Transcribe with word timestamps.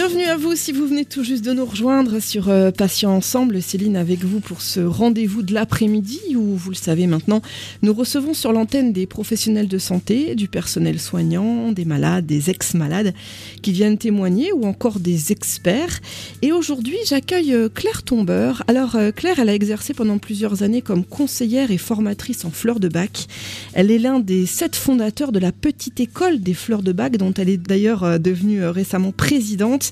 Bienvenue 0.00 0.26
à 0.26 0.36
vous 0.36 0.54
si 0.54 0.70
vous 0.70 0.86
venez 0.86 1.04
tout 1.04 1.24
juste 1.24 1.44
de 1.44 1.52
nous 1.52 1.64
rejoindre 1.64 2.20
sur 2.20 2.50
euh, 2.50 2.70
Patients 2.70 3.16
Ensemble. 3.16 3.60
Céline 3.60 3.96
avec 3.96 4.20
vous 4.20 4.38
pour 4.38 4.62
ce 4.62 4.78
rendez-vous 4.78 5.42
de 5.42 5.52
l'après-midi 5.52 6.20
où, 6.36 6.54
vous 6.54 6.70
le 6.70 6.76
savez 6.76 7.08
maintenant, 7.08 7.42
nous 7.82 7.92
recevons 7.92 8.32
sur 8.32 8.52
l'antenne 8.52 8.92
des 8.92 9.06
professionnels 9.06 9.66
de 9.66 9.76
santé, 9.78 10.36
du 10.36 10.46
personnel 10.46 11.00
soignant, 11.00 11.72
des 11.72 11.84
malades, 11.84 12.26
des 12.26 12.48
ex-malades 12.48 13.12
qui 13.60 13.72
viennent 13.72 13.98
témoigner 13.98 14.52
ou 14.52 14.66
encore 14.66 15.00
des 15.00 15.32
experts. 15.32 15.98
Et 16.42 16.52
aujourd'hui, 16.52 16.96
j'accueille 17.04 17.52
euh, 17.52 17.68
Claire 17.68 18.04
Tombeur. 18.04 18.62
Alors 18.68 18.94
euh, 18.94 19.10
Claire, 19.10 19.40
elle 19.40 19.48
a 19.48 19.54
exercé 19.54 19.94
pendant 19.94 20.18
plusieurs 20.18 20.62
années 20.62 20.80
comme 20.80 21.04
conseillère 21.04 21.72
et 21.72 21.78
formatrice 21.78 22.44
en 22.44 22.52
fleurs 22.52 22.78
de 22.78 22.86
bac. 22.86 23.26
Elle 23.72 23.90
est 23.90 23.98
l'un 23.98 24.20
des 24.20 24.46
sept 24.46 24.76
fondateurs 24.76 25.32
de 25.32 25.40
la 25.40 25.50
petite 25.50 25.98
école 25.98 26.38
des 26.38 26.54
fleurs 26.54 26.84
de 26.84 26.92
bac 26.92 27.16
dont 27.16 27.34
elle 27.34 27.48
est 27.48 27.56
d'ailleurs 27.56 28.04
euh, 28.04 28.18
devenue 28.18 28.64
récemment 28.64 29.10
présidente. 29.10 29.87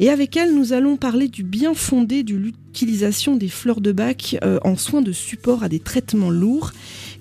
Et 0.00 0.10
avec 0.10 0.36
elle, 0.36 0.54
nous 0.54 0.72
allons 0.72 0.96
parler 0.96 1.28
du 1.28 1.42
bien 1.42 1.74
fondé 1.74 2.22
de 2.22 2.34
l'utilisation 2.34 3.36
des 3.36 3.48
fleurs 3.48 3.80
de 3.80 3.92
bac 3.92 4.36
euh, 4.44 4.58
en 4.64 4.76
soins 4.76 5.02
de 5.02 5.12
support 5.12 5.62
à 5.62 5.68
des 5.68 5.80
traitements 5.80 6.30
lourds. 6.30 6.72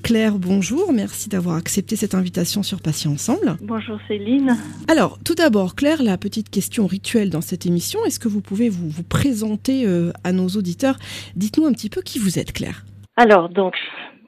Claire, 0.04 0.38
bonjour, 0.38 0.94
merci 0.94 1.30
d'avoir 1.30 1.56
accepté 1.56 1.96
cette 1.96 2.14
invitation 2.14 2.62
sur 2.62 2.82
Patients 2.82 3.14
Ensemble. 3.14 3.58
Bonjour 3.62 3.98
Céline. 4.08 4.56
Alors, 4.88 5.18
tout 5.24 5.36
d'abord, 5.36 5.76
Claire, 5.76 6.04
la 6.04 6.18
petite 6.18 6.50
question 6.50 6.86
rituelle 6.86 7.30
dans 7.30 7.42
cette 7.42 7.66
émission, 7.66 8.00
est-ce 8.06 8.20
que 8.20 8.28
vous 8.28 8.42
pouvez 8.42 8.70
vous, 8.70 8.90
vous 8.90 9.04
présenter 9.04 9.88
euh, 9.88 10.12
à 10.24 10.32
nos 10.32 10.48
auditeurs? 10.48 10.98
Dites-nous 11.36 11.66
un 11.66 11.74
petit 11.74 11.90
peu 11.90 12.02
qui 12.02 12.20
vous 12.20 12.38
êtes, 12.38 12.54
Claire. 12.54 12.86
Alors, 13.18 13.50
donc, 13.50 13.74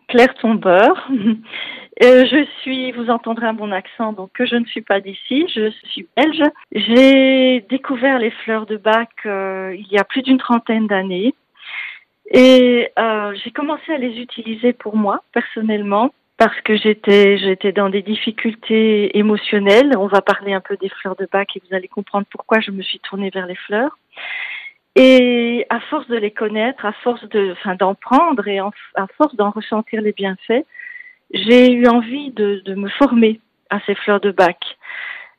Claire 0.08 0.34
Tombeur. 0.42 1.10
Euh, 2.04 2.26
je 2.26 2.46
suis, 2.62 2.92
vous 2.92 3.10
entendrez 3.10 3.48
à 3.48 3.54
mon 3.54 3.72
accent, 3.72 4.14
donc 4.14 4.32
que 4.34 4.46
je 4.46 4.56
ne 4.56 4.66
suis 4.66 4.82
pas 4.82 5.00
d'ici, 5.00 5.48
je 5.54 5.72
suis 5.86 6.08
belge. 6.16 6.44
J'ai 6.72 7.62
découvert 7.70 8.20
les 8.20 8.30
fleurs 8.30 8.68
de 8.68 8.78
bac 8.78 9.10
euh, 9.26 9.76
il 9.76 9.88
y 9.88 9.98
a 9.98 10.04
plus 10.04 10.22
d'une 10.22 10.38
trentaine 10.38 10.86
d'années 10.86 11.34
et 12.32 12.90
euh, 13.00 13.34
j'ai 13.44 13.52
commencé 13.52 13.92
à 13.92 13.98
les 13.98 14.20
utiliser 14.20 14.74
pour 14.74 14.96
moi 14.96 15.24
personnellement 15.32 16.14
parce 16.38 16.60
que 16.62 16.76
j'étais 16.78 17.72
dans 17.72 17.90
des 17.90 18.04
difficultés 18.04 19.18
émotionnelles. 19.18 19.94
On 19.98 20.06
va 20.06 20.22
parler 20.22 20.54
un 20.54 20.62
peu 20.62 20.78
des 20.78 20.90
fleurs 20.90 21.16
de 21.16 21.28
bac 21.32 21.56
et 21.56 21.62
vous 21.68 21.76
allez 21.76 21.88
comprendre 21.88 22.28
pourquoi 22.30 22.60
je 22.60 22.70
me 22.70 22.84
suis 22.84 23.00
tournée 23.00 23.32
vers 23.32 23.48
les 23.48 23.56
fleurs. 23.56 23.98
Et 24.96 25.66
à 25.72 25.80
force 25.80 26.08
de 26.08 26.18
les 26.18 26.32
connaître, 26.32 26.86
à 26.86 26.92
force 26.92 27.28
de, 27.30 27.54
enfin, 27.54 27.74
d'en 27.76 27.96
prendre 27.96 28.48
et 28.48 28.60
à 28.60 29.08
force 29.18 29.36
d'en 29.36 29.50
ressentir 29.50 30.02
les 30.02 30.12
bienfaits, 30.12 30.66
j'ai 31.32 31.72
eu 31.74 31.88
envie 31.88 32.32
de, 32.32 32.62
de 32.66 32.76
me 32.76 32.90
former 32.90 33.40
à 33.70 33.80
ces 33.82 33.96
fleurs 33.96 34.22
de 34.22 34.32
bac. 34.32 34.58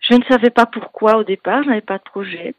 Je 0.00 0.14
ne 0.14 0.24
savais 0.24 0.50
pas 0.50 0.66
pourquoi 0.66 1.16
au 1.16 1.24
départ, 1.24 1.62
je 1.62 1.68
n'avais 1.68 1.80
pas 1.80 1.98
de 1.98 2.04
projet. 2.04 2.54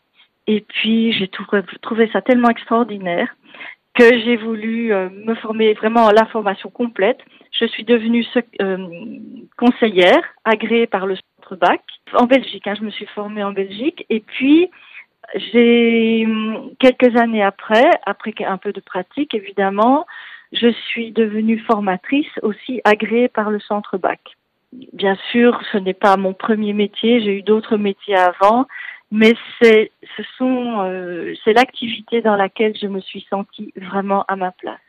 Et 0.48 0.62
puis 0.62 1.14
j'ai 1.14 1.28
trouvé, 1.28 2.10
ça 2.12 2.22
tellement 2.22 2.50
extraordinaire 2.50 3.36
que 3.94 4.20
j'ai 4.20 4.38
voulu 4.38 4.94
euh, 4.94 5.10
me 5.10 5.36
former 5.36 5.74
vraiment 5.74 6.08
à 6.08 6.14
la 6.14 6.26
formation 6.26 6.70
complète. 6.70 7.20
Je 7.52 7.66
suis 7.66 7.84
devenue 7.84 8.26
euh, 8.62 8.88
conseillère 9.58 10.24
agréée 10.46 10.88
par 10.88 11.06
le 11.06 11.16
centre 11.16 11.56
bac 11.56 11.82
en 12.14 12.26
Belgique. 12.26 12.66
hein, 12.68 12.76
je 12.80 12.84
me 12.84 12.92
suis 12.92 13.06
formée 13.08 13.44
en 13.44 13.52
Belgique 13.52 14.06
et 14.10 14.22
puis 14.22 14.70
j'ai 15.36 16.28
quelques 16.80 17.16
années 17.16 17.44
après, 17.44 17.90
après 18.06 18.34
un 18.46 18.58
peu 18.58 18.74
de 18.74 18.80
pratique 18.80 19.36
évidemment, 19.36 20.06
je 20.52 20.72
suis 20.90 21.12
devenue 21.12 21.60
formatrice 21.60 22.40
aussi 22.42 22.82
agréée 22.84 23.28
par 23.28 23.50
le 23.50 23.60
centre 23.60 23.98
bac. 23.98 24.20
Bien 24.94 25.18
sûr, 25.32 25.60
ce 25.72 25.78
n'est 25.78 25.94
pas 25.94 26.16
mon 26.18 26.34
premier 26.34 26.74
métier, 26.74 27.22
j'ai 27.22 27.38
eu 27.38 27.42
d'autres 27.42 27.78
métiers 27.78 28.16
avant, 28.16 28.68
mais 29.12 29.34
c'est 29.60 29.92
ce 30.16 30.24
sont 30.38 30.82
euh, 30.82 31.34
c'est 31.44 31.54
l'activité 31.54 32.22
dans 32.22 32.36
laquelle 32.36 32.76
je 32.80 32.88
me 32.88 33.00
suis 33.00 33.26
sentie 33.30 33.74
vraiment 33.76 34.26
à 34.28 34.36
ma 34.36 34.52
place 34.52 34.80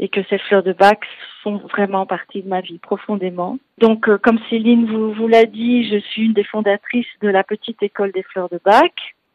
et 0.00 0.08
que 0.08 0.22
ces 0.30 0.38
fleurs 0.38 0.62
de 0.62 0.72
bac 0.72 1.04
font 1.42 1.58
vraiment 1.58 2.06
partie 2.06 2.42
de 2.42 2.48
ma 2.48 2.62
vie 2.62 2.78
profondément. 2.78 3.58
Donc, 3.78 4.08
euh, 4.08 4.16
comme 4.16 4.38
Céline 4.48 4.86
vous, 4.86 5.12
vous 5.12 5.28
l'a 5.28 5.44
dit, 5.44 5.88
je 5.88 5.98
suis 5.98 6.24
une 6.24 6.32
des 6.32 6.44
fondatrices 6.44 7.06
de 7.20 7.28
la 7.28 7.44
petite 7.44 7.82
école 7.82 8.10
des 8.10 8.22
fleurs 8.22 8.48
de 8.48 8.58
bac. 8.64 8.92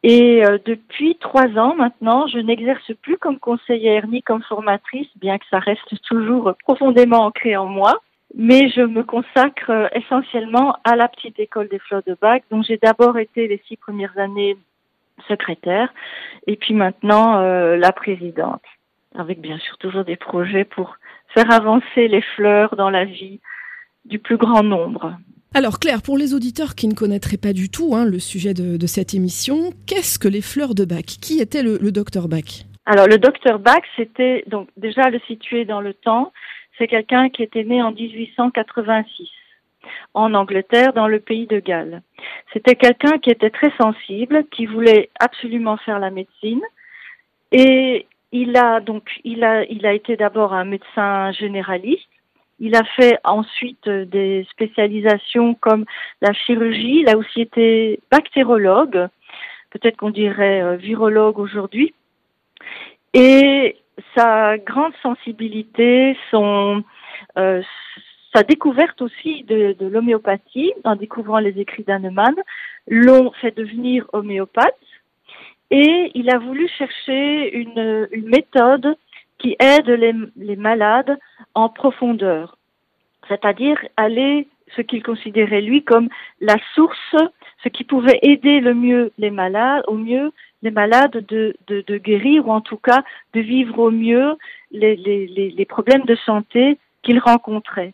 Et 0.08 0.46
euh, 0.46 0.60
depuis 0.64 1.16
trois 1.16 1.48
ans 1.58 1.74
maintenant, 1.74 2.28
je 2.28 2.38
n'exerce 2.38 2.94
plus 3.02 3.18
comme 3.18 3.40
conseillère 3.40 4.06
ni 4.06 4.22
comme 4.22 4.44
formatrice, 4.44 5.08
bien 5.16 5.40
que 5.40 5.46
ça 5.50 5.58
reste 5.58 6.00
toujours 6.04 6.54
profondément 6.60 7.26
ancré 7.26 7.58
en 7.58 7.66
moi. 7.66 8.00
Mais 8.36 8.70
je 8.70 8.82
me 8.82 9.02
consacre 9.02 9.72
euh, 9.72 9.88
essentiellement 9.96 10.78
à 10.84 10.96
la 10.96 11.08
petite 11.08 11.40
école 11.40 11.70
des 11.70 11.80
fleurs 11.80 12.04
de 12.06 12.16
bac, 12.22 12.44
dont 12.52 12.62
j'ai 12.62 12.78
d'abord 12.78 13.18
été 13.18 13.48
les 13.48 13.60
six 13.68 13.78
premières 13.78 14.16
années 14.20 14.58
secrétaire, 15.28 15.92
et 16.46 16.56
puis 16.56 16.76
maintenant 16.76 17.40
euh, 17.40 17.76
la 17.76 17.92
présidente, 17.92 18.62
avec 19.18 19.42
bien 19.42 19.58
sûr 19.58 19.76
toujours 19.80 20.04
des 20.04 20.18
projets 20.18 20.66
pour 20.66 20.98
faire 21.34 21.52
avancer 21.52 22.08
les 22.08 22.22
fleurs 22.22 22.76
dans 22.76 22.92
la 22.92 23.06
vie 23.06 23.40
du 24.04 24.20
plus 24.20 24.38
grand 24.38 24.62
nombre. 24.62 25.16
Alors 25.58 25.80
Claire, 25.80 26.02
pour 26.02 26.18
les 26.18 26.34
auditeurs 26.34 26.76
qui 26.76 26.86
ne 26.90 26.94
connaîtraient 26.94 27.38
pas 27.38 27.54
du 27.54 27.70
tout 27.70 27.96
hein, 27.96 28.04
le 28.04 28.20
sujet 28.20 28.54
de, 28.54 28.88
cette 28.88 29.14
émission, 29.14 29.72
qu'est-ce 29.88 30.20
que 30.20 30.28
les 30.28 30.42
fleurs 30.42 30.76
de 30.76 30.84
bac 30.84 31.06
Qui 31.06 31.40
était 31.40 31.64
le, 31.64 31.78
le 31.78 31.94
docteur 31.94 32.28
Bach? 32.28 32.66
Alors 32.86 33.08
le 33.08 33.18
docteur 33.18 33.58
Bach, 33.60 33.84
c'était 33.96 34.44
donc 34.48 34.68
déjà 34.76 35.10
le 35.10 35.18
situer 35.28 35.64
dans 35.64 35.80
le 35.80 35.94
temps, 35.94 36.34
c'est 36.78 36.88
quelqu'un 36.88 37.30
qui 37.30 37.42
était 37.42 37.64
né 37.64 37.82
en 37.82 37.94
1886 37.94 39.30
en 40.14 40.34
Angleterre, 40.34 40.92
dans 40.92 41.08
le 41.08 41.22
pays 41.22 41.48
de 41.48 41.60
Galles. 41.60 42.02
C'était 42.52 42.76
quelqu'un 42.76 43.18
qui 43.20 43.30
était 43.30 43.50
très 43.50 43.72
sensible, 43.80 44.44
qui 44.52 44.66
voulait 44.66 45.10
absolument 45.22 45.78
faire 45.78 46.00
la 46.00 46.10
médecine, 46.10 46.62
et 47.54 48.08
il 48.34 48.58
a 48.58 48.82
donc 48.82 49.08
il 49.24 49.46
a 49.46 49.64
il 49.64 49.86
a 49.86 49.94
été 49.94 50.18
d'abord 50.18 50.54
un 50.54 50.66
médecin 50.66 51.32
généraliste. 51.32 52.10
Il 52.60 52.76
a 52.76 52.84
fait 52.84 53.20
ensuite 53.24 53.88
euh, 53.88 54.06
des 54.06 54.46
spécialisations 54.52 55.56
comme 55.56 55.86
la 56.22 56.34
chirurgie. 56.34 57.02
Il 57.02 57.10
a 57.10 57.18
aussi 57.18 57.42
été 57.42 58.00
bactérologue, 58.10 59.08
peut-être 59.72 59.98
qu'on 59.98 60.10
dirait 60.10 60.62
euh, 60.62 60.76
virologue 60.76 61.40
aujourd'hui. 61.40 61.94
Et 63.14 63.78
sa 64.16 64.58
grande 64.58 64.94
sensibilité, 65.02 66.18
son 66.32 66.84
euh, 67.38 67.62
sa 68.34 68.44
découverte 68.44 69.02
aussi 69.02 69.44
de, 69.44 69.74
de 69.80 69.88
l'homéopathie, 69.88 70.74
en 70.84 70.96
découvrant 70.96 71.40
les 71.40 71.58
écrits 71.60 71.84
d'Hahnemann, 71.84 72.36
l'ont 72.88 73.32
fait 73.40 73.56
devenir 73.56 74.06
homéopathe. 74.12 74.76
Et 75.72 76.12
il 76.14 76.30
a 76.30 76.38
voulu 76.38 76.68
chercher 76.78 77.56
une, 77.56 78.08
une 78.12 78.28
méthode 78.28 78.96
qui 79.38 79.56
aide 79.60 79.90
les, 80.36 80.56
malades 80.56 81.18
en 81.54 81.70
profondeur, 81.70 82.58
c'est-à-dire 83.28 83.78
aller 83.98 84.48
ce 84.76 84.82
qu'il 84.82 85.04
considérait 85.04 85.62
lui 85.62 85.84
comme 85.84 86.10
la 86.42 86.56
source, 86.74 87.16
ce 87.64 87.70
qui 87.70 87.84
pouvait 87.84 88.20
aider 88.22 88.60
le 88.60 88.74
mieux 88.74 89.12
les 89.18 89.32
malades, 89.32 89.84
au 89.88 89.96
mieux 89.96 90.32
les 90.64 90.72
malades 90.72 91.26
de, 91.28 91.98
guérir 91.98 92.48
ou 92.48 92.52
en 92.52 92.62
tout 92.62 92.78
cas 92.78 93.04
de 93.34 93.42
vivre 93.42 93.78
au 93.80 93.92
mieux 93.92 94.36
les 94.72 95.66
problèmes 95.68 96.06
de 96.06 96.16
santé 96.16 96.78
qu'ils 97.04 97.20
rencontraient. 97.20 97.94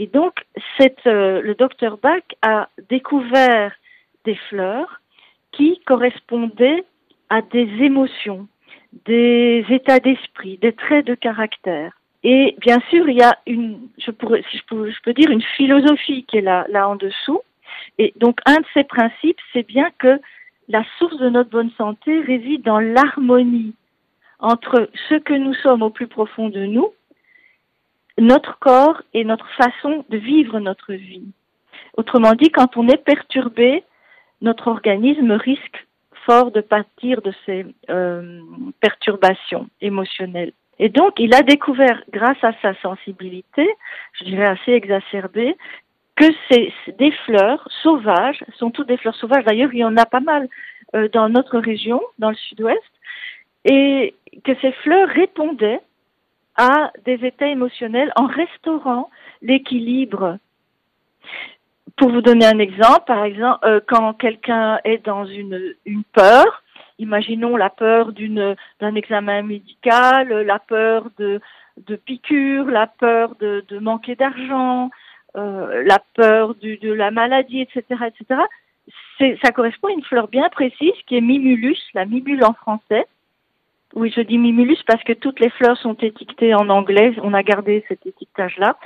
Et 0.00 0.06
donc, 0.06 0.46
cette, 0.78 1.06
euh, 1.06 1.42
le 1.42 1.54
docteur 1.54 1.98
Bach 1.98 2.22
a 2.40 2.70
découvert 2.88 3.72
des 4.24 4.34
fleurs 4.48 5.02
qui 5.52 5.78
correspondaient 5.84 6.84
à 7.28 7.42
des 7.42 7.68
émotions, 7.82 8.48
des 9.04 9.64
états 9.70 10.00
d'esprit, 10.00 10.58
des 10.58 10.72
traits 10.72 11.06
de 11.06 11.14
caractère. 11.14 11.92
Et 12.22 12.56
bien 12.60 12.80
sûr, 12.90 13.08
il 13.08 13.16
y 13.16 13.22
a 13.22 13.38
une, 13.46 13.88
je 13.98 14.10
pourrais, 14.10 14.44
peux 14.68 15.14
dire, 15.14 15.30
une 15.30 15.42
philosophie 15.56 16.24
qui 16.24 16.38
est 16.38 16.42
là, 16.42 16.66
là 16.68 16.88
en 16.88 16.96
dessous. 16.96 17.40
Et 17.98 18.12
donc, 18.16 18.40
un 18.46 18.56
de 18.56 18.66
ces 18.74 18.84
principes, 18.84 19.38
c'est 19.52 19.66
bien 19.66 19.90
que 19.98 20.20
la 20.68 20.84
source 20.98 21.16
de 21.18 21.28
notre 21.28 21.50
bonne 21.50 21.70
santé 21.78 22.20
réside 22.20 22.62
dans 22.62 22.78
l'harmonie 22.78 23.74
entre 24.38 24.88
ce 25.08 25.14
que 25.16 25.34
nous 25.34 25.54
sommes 25.54 25.82
au 25.82 25.90
plus 25.90 26.06
profond 26.06 26.48
de 26.48 26.64
nous, 26.64 26.92
notre 28.18 28.58
corps 28.58 29.02
et 29.14 29.24
notre 29.24 29.48
façon 29.54 30.04
de 30.08 30.16
vivre 30.16 30.60
notre 30.60 30.92
vie. 30.92 31.32
Autrement 31.96 32.34
dit, 32.34 32.50
quand 32.50 32.76
on 32.76 32.88
est 32.88 33.02
perturbé, 33.02 33.82
notre 34.42 34.68
organisme 34.68 35.32
risque 35.32 35.86
fort 36.24 36.50
de 36.50 36.60
pâtir 36.60 37.22
de 37.22 37.32
ces 37.46 37.66
euh, 37.88 38.40
perturbations 38.80 39.68
émotionnelles. 39.80 40.52
Et 40.78 40.88
donc, 40.88 41.18
il 41.18 41.34
a 41.34 41.42
découvert, 41.42 42.02
grâce 42.10 42.42
à 42.42 42.52
sa 42.62 42.74
sensibilité, 42.80 43.68
je 44.14 44.24
dirais 44.24 44.46
assez 44.46 44.72
exacerbée, 44.72 45.56
que 46.16 46.24
c'est 46.50 46.72
des 46.98 47.12
fleurs 47.26 47.66
sauvages, 47.82 48.42
sont 48.56 48.70
toutes 48.70 48.88
des 48.88 48.96
fleurs 48.96 49.14
sauvages. 49.16 49.44
D'ailleurs, 49.44 49.72
il 49.72 49.80
y 49.80 49.84
en 49.84 49.96
a 49.96 50.06
pas 50.06 50.20
mal 50.20 50.48
euh, 50.94 51.08
dans 51.08 51.28
notre 51.28 51.58
région, 51.58 52.00
dans 52.18 52.30
le 52.30 52.36
sud-ouest, 52.36 52.92
et 53.64 54.14
que 54.44 54.52
ces 54.60 54.72
fleurs 54.72 55.08
répondaient 55.08 55.80
à 56.56 56.92
des 57.04 57.24
états 57.26 57.48
émotionnels 57.48 58.12
en 58.16 58.26
restaurant 58.26 59.10
l'équilibre. 59.42 60.38
Pour 62.00 62.10
vous 62.10 62.22
donner 62.22 62.46
un 62.46 62.58
exemple, 62.60 63.04
par 63.06 63.24
exemple, 63.24 63.58
euh, 63.62 63.78
quand 63.86 64.14
quelqu'un 64.14 64.80
est 64.84 65.04
dans 65.04 65.26
une, 65.26 65.74
une 65.84 66.02
peur, 66.02 66.62
imaginons 66.98 67.58
la 67.58 67.68
peur 67.68 68.12
d'une 68.12 68.56
d'un 68.80 68.94
examen 68.94 69.42
médical, 69.42 70.30
la 70.30 70.58
peur 70.58 71.10
de 71.18 71.42
de 71.76 71.96
piqûres, 71.96 72.70
la 72.70 72.86
peur 72.86 73.34
de, 73.38 73.66
de 73.68 73.78
manquer 73.78 74.14
d'argent, 74.14 74.88
euh, 75.36 75.82
la 75.84 75.98
peur 76.14 76.54
du, 76.54 76.78
de 76.78 76.90
la 76.90 77.10
maladie, 77.10 77.60
etc., 77.60 77.82
etc. 78.06 79.36
ça 79.42 79.52
correspond 79.52 79.88
à 79.88 79.92
une 79.92 80.02
fleur 80.02 80.28
bien 80.28 80.48
précise 80.48 80.94
qui 81.06 81.18
est 81.18 81.20
Mimulus, 81.20 81.82
la 81.92 82.06
mimule 82.06 82.42
en 82.44 82.54
français. 82.54 83.04
Oui, 83.94 84.10
je 84.16 84.22
dis 84.22 84.38
Mimulus 84.38 84.82
parce 84.86 85.04
que 85.04 85.12
toutes 85.12 85.38
les 85.38 85.50
fleurs 85.50 85.76
sont 85.76 85.98
étiquetées 86.00 86.54
en 86.54 86.70
anglais. 86.70 87.12
On 87.22 87.34
a 87.34 87.42
gardé 87.42 87.84
cet 87.88 88.06
étiquetage-là. 88.06 88.78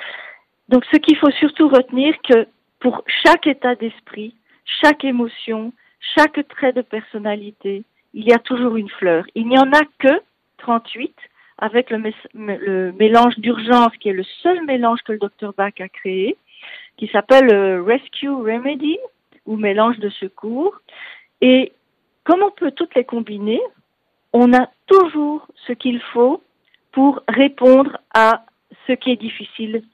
Donc, 0.68 0.84
ce 0.90 0.96
qu'il 0.96 1.16
faut 1.16 1.30
surtout 1.30 1.68
retenir, 1.68 2.16
que 2.28 2.48
pour 2.84 3.02
chaque 3.24 3.46
état 3.46 3.74
d'esprit, 3.74 4.34
chaque 4.82 5.04
émotion, 5.04 5.72
chaque 6.14 6.46
trait 6.48 6.74
de 6.74 6.82
personnalité, 6.82 7.82
il 8.12 8.28
y 8.28 8.32
a 8.34 8.38
toujours 8.38 8.76
une 8.76 8.90
fleur. 8.90 9.24
Il 9.34 9.48
n'y 9.48 9.58
en 9.58 9.72
a 9.72 9.80
que 9.98 10.20
38 10.58 11.16
avec 11.56 11.88
le, 11.88 12.92
mélange 12.92 13.38
d'urgence 13.38 13.96
qui 14.00 14.10
est 14.10 14.12
le 14.12 14.26
seul 14.42 14.66
mélange 14.66 15.00
que 15.02 15.12
le 15.12 15.18
docteur 15.18 15.54
Bach 15.56 15.72
a 15.80 15.88
créé, 15.88 16.36
qui 16.98 17.08
s'appelle 17.08 17.80
Rescue 17.80 18.28
Remedy 18.28 18.98
ou 19.46 19.56
mélange 19.56 19.98
de 19.98 20.10
secours. 20.10 20.78
Et 21.40 21.72
comme 22.24 22.42
on 22.42 22.50
peut 22.50 22.72
toutes 22.72 22.94
les 22.96 23.04
combiner, 23.04 23.62
on 24.34 24.52
a 24.52 24.68
toujours 24.86 25.46
ce 25.66 25.72
qu'il 25.72 26.02
faut 26.12 26.42
pour 26.92 27.22
répondre 27.28 27.96
à 28.12 28.44
ce 28.86 28.92
qui 28.92 29.10
est 29.10 29.16
difficile 29.16 29.84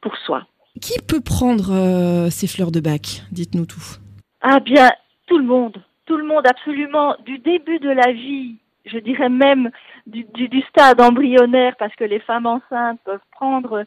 pour 0.00 0.16
soi. 0.16 0.46
Qui 0.80 0.98
peut 1.00 1.20
prendre 1.20 1.72
euh, 1.72 2.30
ces 2.30 2.46
fleurs 2.46 2.70
de 2.70 2.80
bac? 2.80 3.22
Dites-nous 3.32 3.66
tout. 3.66 3.98
Ah 4.40 4.60
bien, 4.60 4.90
tout 5.26 5.38
le 5.38 5.44
monde. 5.44 5.82
Tout 6.06 6.16
le 6.16 6.24
monde, 6.24 6.46
absolument. 6.46 7.16
Du 7.24 7.38
début 7.38 7.78
de 7.78 7.90
la 7.90 8.12
vie, 8.12 8.56
je 8.86 8.98
dirais 8.98 9.28
même 9.28 9.70
du, 10.06 10.26
stade 10.68 11.00
embryonnaire, 11.00 11.74
parce 11.78 11.94
que 11.96 12.04
les 12.04 12.20
femmes 12.20 12.46
enceintes 12.46 13.00
peuvent 13.04 13.20
prendre 13.32 13.84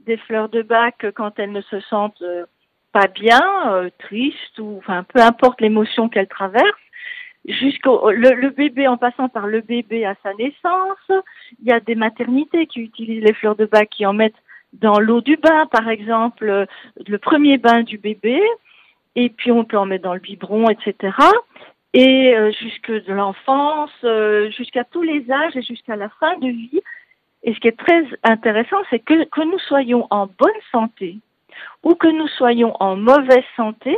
des 0.00 0.16
fleurs 0.16 0.48
de 0.48 0.62
bac 0.62 1.06
quand 1.14 1.38
elles 1.38 1.52
ne 1.52 1.62
se 1.62 1.80
sentent 1.80 2.22
euh, 2.22 2.44
pas 2.92 3.06
bien, 3.06 3.40
euh, 3.68 3.90
tristes, 4.00 4.58
ou 4.58 4.76
enfin 4.78 5.04
peu 5.04 5.20
importe 5.20 5.60
l'émotion 5.60 6.08
qu'elles 6.08 6.28
traversent 6.28 6.66
jusqu'au 7.46 8.10
le, 8.10 8.50
bébé 8.50 8.86
en 8.86 8.96
passant 8.96 9.28
par 9.28 9.46
le 9.46 9.60
bébé 9.60 10.04
à 10.04 10.14
sa 10.22 10.32
naissance. 10.34 11.22
Il 11.60 11.68
y 11.68 11.72
a 11.72 11.80
des 11.80 11.94
maternités 11.94 12.66
qui 12.66 12.80
utilisent 12.80 13.24
les 13.24 13.34
fleurs 13.34 13.56
de 13.56 13.66
bac 13.66 13.88
qui 13.90 14.06
en 14.06 14.12
mettent 14.12 14.34
dans 14.72 14.98
l'eau 14.98 15.20
du 15.20 15.36
bain, 15.36 15.66
par 15.66 15.88
exemple, 15.88 16.66
le 17.06 17.18
premier 17.18 17.58
bain 17.58 17.82
du 17.82 17.98
bébé, 17.98 18.42
et 19.16 19.28
puis 19.28 19.50
on 19.52 19.64
peut 19.64 19.76
en 19.76 19.86
mettre 19.86 20.04
dans 20.04 20.14
le 20.14 20.20
biberon, 20.20 20.68
etc. 20.70 21.16
Et 21.94 22.34
euh, 22.34 22.50
jusque 22.52 22.90
de 22.90 23.12
l'enfance, 23.12 23.90
euh, 24.04 24.50
jusqu'à 24.50 24.84
tous 24.84 25.02
les 25.02 25.30
âges 25.30 25.56
et 25.56 25.62
jusqu'à 25.62 25.96
la 25.96 26.08
fin 26.08 26.38
de 26.38 26.48
vie. 26.48 26.80
Et 27.42 27.52
ce 27.54 27.60
qui 27.60 27.68
est 27.68 27.78
très 27.78 28.04
intéressant, 28.22 28.78
c'est 28.88 29.00
que 29.00 29.24
que 29.24 29.42
nous 29.42 29.58
soyons 29.58 30.06
en 30.10 30.26
bonne 30.26 30.50
santé 30.70 31.18
ou 31.82 31.94
que 31.94 32.08
nous 32.08 32.28
soyons 32.28 32.74
en 32.80 32.96
mauvaise 32.96 33.44
santé, 33.56 33.96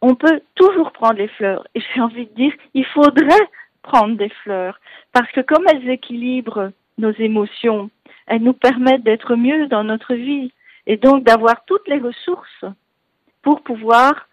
on 0.00 0.14
peut 0.14 0.40
toujours 0.54 0.92
prendre 0.92 1.14
les 1.18 1.28
fleurs. 1.28 1.66
Et 1.74 1.80
j'ai 1.80 2.00
envie 2.00 2.26
de 2.26 2.34
dire, 2.34 2.52
il 2.74 2.84
faudrait 2.84 3.48
prendre 3.82 4.16
des 4.16 4.28
fleurs 4.44 4.78
parce 5.12 5.30
que 5.32 5.40
comme 5.40 5.64
elles 5.68 5.88
équilibrent 5.88 6.70
nos 6.98 7.12
émotions, 7.12 7.90
elles 8.26 8.42
nous 8.42 8.52
permettent 8.52 9.04
d'être 9.04 9.36
mieux 9.36 9.66
dans 9.68 9.84
notre 9.84 10.14
vie 10.14 10.52
et 10.86 10.96
donc 10.96 11.24
d'avoir 11.24 11.64
toutes 11.64 11.86
les 11.88 11.98
ressources 11.98 12.64
pour 13.42 13.62
pouvoir 13.62 14.28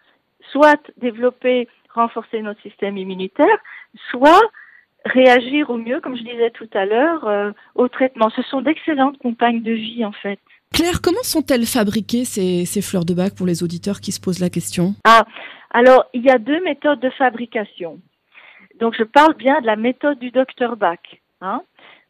soit 0.50 0.80
développer, 0.98 1.68
renforcer 1.92 2.42
notre 2.42 2.60
système 2.62 2.96
immunitaire, 2.96 3.58
soit 4.10 4.42
réagir 5.04 5.70
au 5.70 5.76
mieux, 5.76 6.00
comme 6.00 6.16
je 6.16 6.22
disais 6.22 6.50
tout 6.50 6.68
à 6.72 6.86
l'heure, 6.86 7.26
euh, 7.26 7.52
au 7.74 7.88
traitement. 7.88 8.30
Ce 8.30 8.42
sont 8.42 8.62
d'excellentes 8.62 9.18
compagnes 9.18 9.62
de 9.62 9.72
vie 9.72 10.04
en 10.04 10.12
fait. 10.12 10.38
Claire, 10.72 11.00
comment 11.02 11.22
sont-elles 11.22 11.66
fabriquées 11.66 12.24
ces, 12.24 12.64
ces, 12.64 12.82
fleurs 12.82 13.04
de 13.04 13.14
bac 13.14 13.34
pour 13.36 13.46
les 13.46 13.62
auditeurs 13.62 14.00
qui 14.00 14.10
se 14.12 14.20
posent 14.20 14.40
la 14.40 14.50
question? 14.50 14.94
Ah, 15.04 15.24
alors 15.70 16.06
il 16.14 16.22
y 16.22 16.30
a 16.30 16.38
deux 16.38 16.62
méthodes 16.64 17.00
de 17.00 17.10
fabrication. 17.10 18.00
Donc 18.80 18.94
je 18.98 19.04
parle 19.04 19.34
bien 19.34 19.60
de 19.60 19.66
la 19.66 19.76
méthode 19.76 20.18
du 20.18 20.30
docteur 20.30 20.76
Bach. 20.76 20.98
Hein 21.40 21.62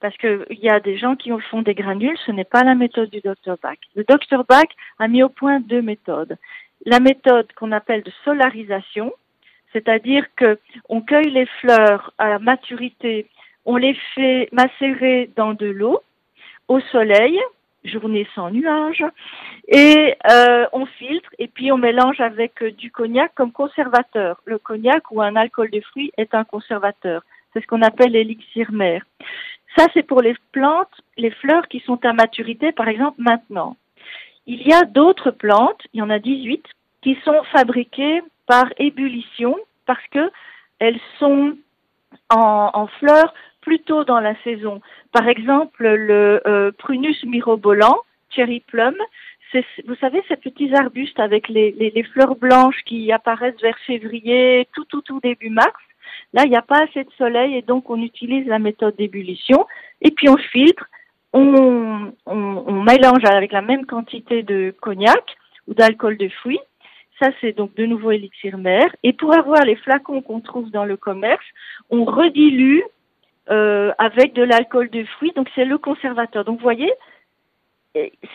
parce 0.05 0.19
qu'il 0.19 0.59
y 0.61 0.69
a 0.69 0.81
des 0.81 0.99
gens 0.99 1.17
qui 1.17 1.31
font 1.51 1.62
des 1.62 1.73
granules, 1.73 2.19
ce 2.27 2.31
n'est 2.31 2.45
pas 2.45 2.62
la 2.62 2.75
méthode 2.75 3.09
du 3.09 3.23
docteur 3.23 3.56
Bach. 3.62 3.79
Le 3.95 4.05
docteur 4.05 4.45
Bach 4.45 4.67
a 4.99 5.09
mis 5.09 5.23
au 5.23 5.31
point 5.31 5.61
deux 5.61 5.81
méthodes. 5.81 6.37
La 6.85 7.01
méthode 7.01 7.51
qu'on 7.55 7.73
appelle 7.73 8.03
de 8.03 8.12
solarisation, 8.23 9.15
c'est-à-dire 9.73 10.27
que 10.37 10.59
on 10.91 11.01
cueille 11.01 11.31
les 11.31 11.47
fleurs 11.59 12.12
à 12.19 12.39
maturité, 12.39 13.31
on 13.65 13.77
les 13.77 13.97
fait 14.15 14.51
macérer 14.53 15.31
dans 15.37 15.55
de 15.55 15.69
l'eau 15.69 16.03
au 16.69 16.81
soleil, 16.81 17.41
journée 17.87 18.29
sans 18.35 18.51
nuages, 18.51 19.06
et 19.69 20.17
euh, 20.31 20.67
on 20.75 20.85
filtre 20.85 21.31
et 21.39 21.49
puis 21.49 21.73
on 21.73 21.79
mélange 21.79 22.21
avec 22.21 22.62
du 22.62 22.91
cognac 22.91 23.33
comme 23.35 23.53
conservateur. 23.53 24.43
Le 24.45 24.59
cognac 24.59 25.11
ou 25.11 25.23
un 25.23 25.35
alcool 25.35 25.71
de 25.71 25.81
fruits 25.81 26.12
est 26.19 26.35
un 26.35 26.45
conservateur. 26.45 27.23
C'est 27.55 27.62
ce 27.62 27.67
qu'on 27.67 27.83
appelle 27.83 28.12
l'élixir 28.12 28.71
mère. 28.71 29.03
Ça, 29.76 29.87
c'est 29.93 30.03
pour 30.03 30.23
les 30.23 30.37
plantes, 30.53 31.00
les 31.17 31.31
fleurs 31.31 31.69
qui 31.69 31.81
sont 31.81 32.05
à 32.05 32.12
maturité, 32.12 32.73
par 32.73 32.88
exemple, 32.88 33.21
maintenant. 33.21 33.76
Il 34.47 34.62
y 34.62 34.73
a 34.73 34.82
d'autres 34.82 35.31
plantes, 35.31 35.82
il 35.93 35.99
y 35.99 36.03
en 36.03 36.11
a 36.11 36.19
18, 36.19 36.65
qui 37.03 37.19
sont 37.25 37.43
fabriquées 37.53 38.23
par 38.47 38.67
ébullition 38.79 39.56
parce 39.87 40.06
que 40.11 40.31
elles 40.79 41.00
sont 41.19 41.56
en, 42.31 42.87
fleurs 42.99 43.32
plutôt 43.61 44.05
dans 44.05 44.21
la 44.21 44.35
saison. 44.43 44.81
Par 45.12 45.29
exemple, 45.29 45.87
le 45.87 46.43
euh, 46.47 46.73
Prunus 46.73 47.25
mirobolant, 47.25 47.99
cherry 48.31 48.61
plum, 48.61 48.94
vous 49.87 49.94
savez, 49.97 50.23
ces 50.29 50.37
petits 50.37 50.75
arbustes 50.75 51.20
avec 51.20 51.49
les, 51.49 51.73
les, 51.73 51.91
les, 51.91 52.03
fleurs 52.03 52.37
blanches 52.37 52.82
qui 52.85 53.12
apparaissent 53.12 53.61
vers 53.62 53.79
février, 53.87 54.69
tout, 54.73 54.85
tout, 54.87 55.03
tout 55.03 55.20
début 55.20 55.50
mars. 55.50 55.73
Là, 56.33 56.43
il 56.45 56.51
n'y 56.51 56.56
a 56.56 56.62
pas 56.62 56.83
assez 56.83 57.05
de 57.05 57.11
soleil 57.17 57.56
et 57.56 57.62
donc 57.62 57.91
on 57.91 58.01
utilise 58.03 58.47
la 58.47 58.59
méthode 58.59 58.97
d'ébullition 58.97 59.67
et 60.03 60.11
puis 60.11 60.29
on 60.29 60.37
filtre, 60.37 60.85
on, 61.33 62.12
on, 62.27 62.83
mélange 62.83 63.25
avec 63.25 63.53
la 63.53 63.62
même 63.62 63.87
quantité 63.87 64.43
de 64.43 64.75
cognac 64.81 65.37
ou 65.67 65.75
d'alcool 65.75 66.17
de 66.17 66.29
fruits. 66.29 66.61
Ça, 67.19 67.31
c'est 67.41 67.56
donc 67.56 67.75
de 67.75 67.87
nouveau 67.87 68.11
élixir 68.11 68.58
mère. 68.58 68.89
Et 69.03 69.13
pour 69.13 69.34
avoir 69.34 69.65
les 69.65 69.77
flacons 69.77 70.20
qu'on 70.20 70.41
trouve 70.41 70.70
dans 70.70 70.84
le 70.84 70.96
commerce, 70.96 71.44
on 71.91 72.05
redilue 72.05 72.82
euh, 73.51 73.93
avec 73.99 74.32
de 74.34 74.43
l'alcool 74.43 74.91
de 74.91 75.05
fruits. 75.05 75.32
Donc 75.34 75.49
c'est 75.55 75.65
le 75.65 75.79
conservateur. 75.79 76.44
Donc 76.44 76.58
vous 76.58 76.63
voyez, 76.63 76.93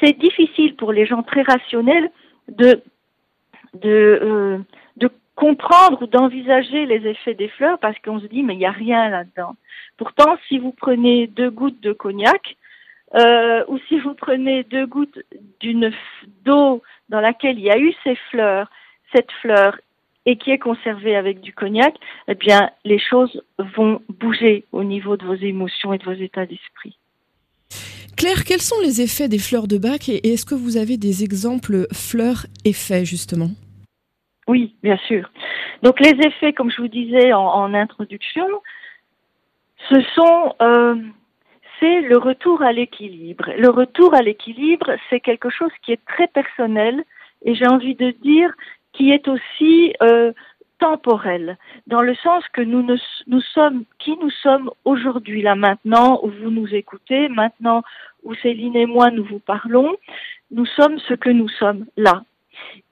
c'est 0.01 0.17
difficile 0.17 0.75
pour 0.75 0.91
les 0.91 1.05
gens 1.05 1.23
très 1.23 1.41
rationnels 1.41 2.09
de 2.47 2.81
de 3.73 4.19
euh, 4.21 4.57
de 4.97 5.09
comprendre 5.39 6.01
ou 6.01 6.07
d'envisager 6.07 6.85
les 6.85 7.07
effets 7.07 7.33
des 7.33 7.47
fleurs 7.47 7.79
parce 7.79 7.97
qu'on 7.99 8.19
se 8.19 8.25
dit 8.25 8.43
mais 8.43 8.55
il 8.55 8.59
n'y 8.59 8.65
a 8.65 8.71
rien 8.71 9.09
là-dedans. 9.09 9.55
Pourtant, 9.95 10.37
si 10.49 10.59
vous 10.59 10.73
prenez 10.73 11.27
deux 11.27 11.49
gouttes 11.49 11.79
de 11.79 11.93
cognac 11.93 12.57
euh, 13.15 13.63
ou 13.69 13.79
si 13.87 13.99
vous 13.99 14.13
prenez 14.15 14.63
deux 14.63 14.85
gouttes 14.85 15.17
d'une 15.61 15.93
d'eau 16.43 16.83
dans 17.07 17.21
laquelle 17.21 17.57
il 17.57 17.63
y 17.63 17.71
a 17.71 17.79
eu 17.79 17.93
ces 18.03 18.15
fleurs, 18.29 18.69
cette 19.13 19.31
fleur 19.41 19.79
et 20.25 20.35
qui 20.35 20.51
est 20.51 20.59
conservée 20.59 21.15
avec 21.15 21.39
du 21.39 21.53
cognac, 21.53 21.95
eh 22.27 22.35
bien, 22.35 22.69
les 22.83 22.99
choses 22.99 23.41
vont 23.77 24.01
bouger 24.09 24.65
au 24.73 24.83
niveau 24.83 25.15
de 25.15 25.25
vos 25.25 25.35
émotions 25.35 25.93
et 25.93 25.99
de 25.99 26.03
vos 26.03 26.11
états 26.11 26.45
d'esprit. 26.45 26.97
Claire, 28.17 28.43
quels 28.43 28.61
sont 28.61 28.79
les 28.83 28.99
effets 28.99 29.29
des 29.29 29.39
fleurs 29.39 29.69
de 29.69 29.77
bac 29.77 30.09
et 30.09 30.33
est-ce 30.33 30.45
que 30.45 30.55
vous 30.55 30.75
avez 30.75 30.97
des 30.97 31.23
exemples 31.23 31.87
fleurs-effets 31.93 33.05
justement? 33.05 33.51
Oui, 34.49 34.73
bien 34.81 34.97
sûr. 35.07 35.29
Donc 35.83 35.99
les 35.99 36.15
effets, 36.25 36.53
comme 36.53 36.71
je 36.71 36.81
vous 36.81 36.87
disais 36.87 37.33
en, 37.33 37.71
introduction, 37.75 38.47
ce 39.89 40.01
sont, 40.15 40.55
euh, 40.59 40.95
c'est 41.79 42.01
le 42.01 42.17
retour 42.17 42.63
à 42.63 42.71
l'équilibre. 42.71 43.51
Le 43.55 43.69
retour 43.69 44.15
à 44.15 44.23
l'équilibre, 44.23 44.95
c'est 45.09 45.19
quelque 45.19 45.51
chose 45.51 45.71
qui 45.83 45.91
est 45.91 46.03
très 46.07 46.27
personnel 46.27 47.03
et 47.45 47.53
j'ai 47.53 47.67
envie 47.67 47.93
de 47.93 48.09
dire 48.09 48.51
qui 48.93 49.11
est 49.11 49.27
aussi 49.27 49.93
euh, 50.01 50.33
temporel, 50.79 51.57
dans 51.85 52.01
le 52.01 52.15
sens 52.15 52.43
que 52.51 52.61
nous, 52.61 52.81
ne, 52.81 52.95
nous 53.27 53.41
sommes 53.53 53.83
qui 53.99 54.17
nous 54.17 54.31
sommes 54.31 54.71
aujourd'hui, 54.83 55.43
là 55.43 55.53
maintenant, 55.53 56.21
où 56.23 56.29
vous 56.29 56.49
nous 56.49 56.73
écoutez, 56.73 57.29
maintenant 57.29 57.83
où 58.23 58.33
Céline 58.33 58.75
et 58.75 58.87
moi 58.87 59.11
nous 59.11 59.25
vous 59.25 59.39
parlons, 59.39 59.95
nous 60.49 60.65
sommes 60.65 60.97
ce 61.07 61.13
que 61.13 61.29
nous 61.29 61.49
sommes 61.49 61.85
là. 61.97 62.23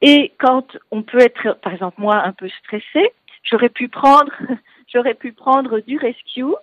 Et 0.02 0.34
quand 0.40 0.78
on 0.92 1.04
peut 1.04 1.20
être, 1.20 1.58
par 1.62 1.74
exemple 1.74 2.00
moi, 2.00 2.18
un 2.24 2.34
peu 2.34 2.50
stressé, 2.50 3.12
j'aurais 3.44 3.70
pu 3.70 3.88
prendre, 3.88 4.32
j'aurais 4.94 5.16
pu 5.16 5.32
prendre 5.32 5.80
du 5.80 5.98
rescue, 5.98 6.56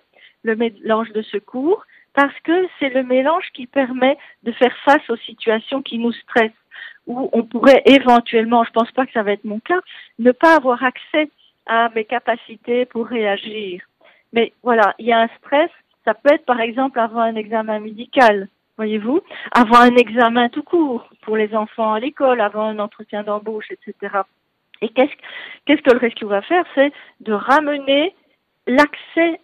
le 0.43 0.55
mélange 0.55 1.11
de 1.11 1.21
secours, 1.23 1.83
parce 2.13 2.37
que 2.43 2.67
c'est 2.79 2.89
le 2.89 3.03
mélange 3.03 3.49
qui 3.53 3.67
permet 3.67 4.17
de 4.43 4.51
faire 4.53 4.75
face 4.85 5.09
aux 5.09 5.17
situations 5.17 5.81
qui 5.81 5.97
nous 5.97 6.13
stressent, 6.13 6.51
où 7.07 7.29
on 7.33 7.43
pourrait 7.43 7.83
éventuellement, 7.85 8.63
je 8.63 8.71
pense 8.71 8.91
pas 8.91 9.05
que 9.05 9.11
ça 9.11 9.23
va 9.23 9.33
être 9.33 9.43
mon 9.43 9.59
cas, 9.59 9.79
ne 10.19 10.31
pas 10.31 10.55
avoir 10.55 10.83
accès 10.83 11.29
à 11.65 11.89
mes 11.95 12.05
capacités 12.05 12.85
pour 12.85 13.07
réagir. 13.07 13.81
Mais 14.33 14.53
voilà, 14.63 14.95
il 14.99 15.07
y 15.07 15.13
a 15.13 15.21
un 15.21 15.29
stress, 15.39 15.69
ça 16.05 16.13
peut 16.13 16.33
être 16.33 16.45
par 16.45 16.59
exemple 16.59 16.99
avant 16.99 17.21
un 17.21 17.35
examen 17.35 17.79
médical, 17.79 18.47
voyez-vous, 18.77 19.21
avant 19.51 19.79
un 19.79 19.95
examen 19.95 20.49
tout 20.49 20.63
court 20.63 21.07
pour 21.21 21.37
les 21.37 21.55
enfants 21.55 21.93
à 21.93 21.99
l'école, 21.99 22.41
avant 22.41 22.63
un 22.63 22.79
entretien 22.79 23.23
d'embauche, 23.23 23.71
etc. 23.71 24.21
Et 24.81 24.89
qu'est-ce 24.89 25.13
qu'est-ce 25.65 25.81
que 25.81 25.91
le 25.91 25.99
rescue 25.99 26.25
va 26.25 26.41
faire? 26.41 26.65
C'est 26.75 26.91
de 27.21 27.33
ramener 27.33 28.13
l'accès 28.67 29.39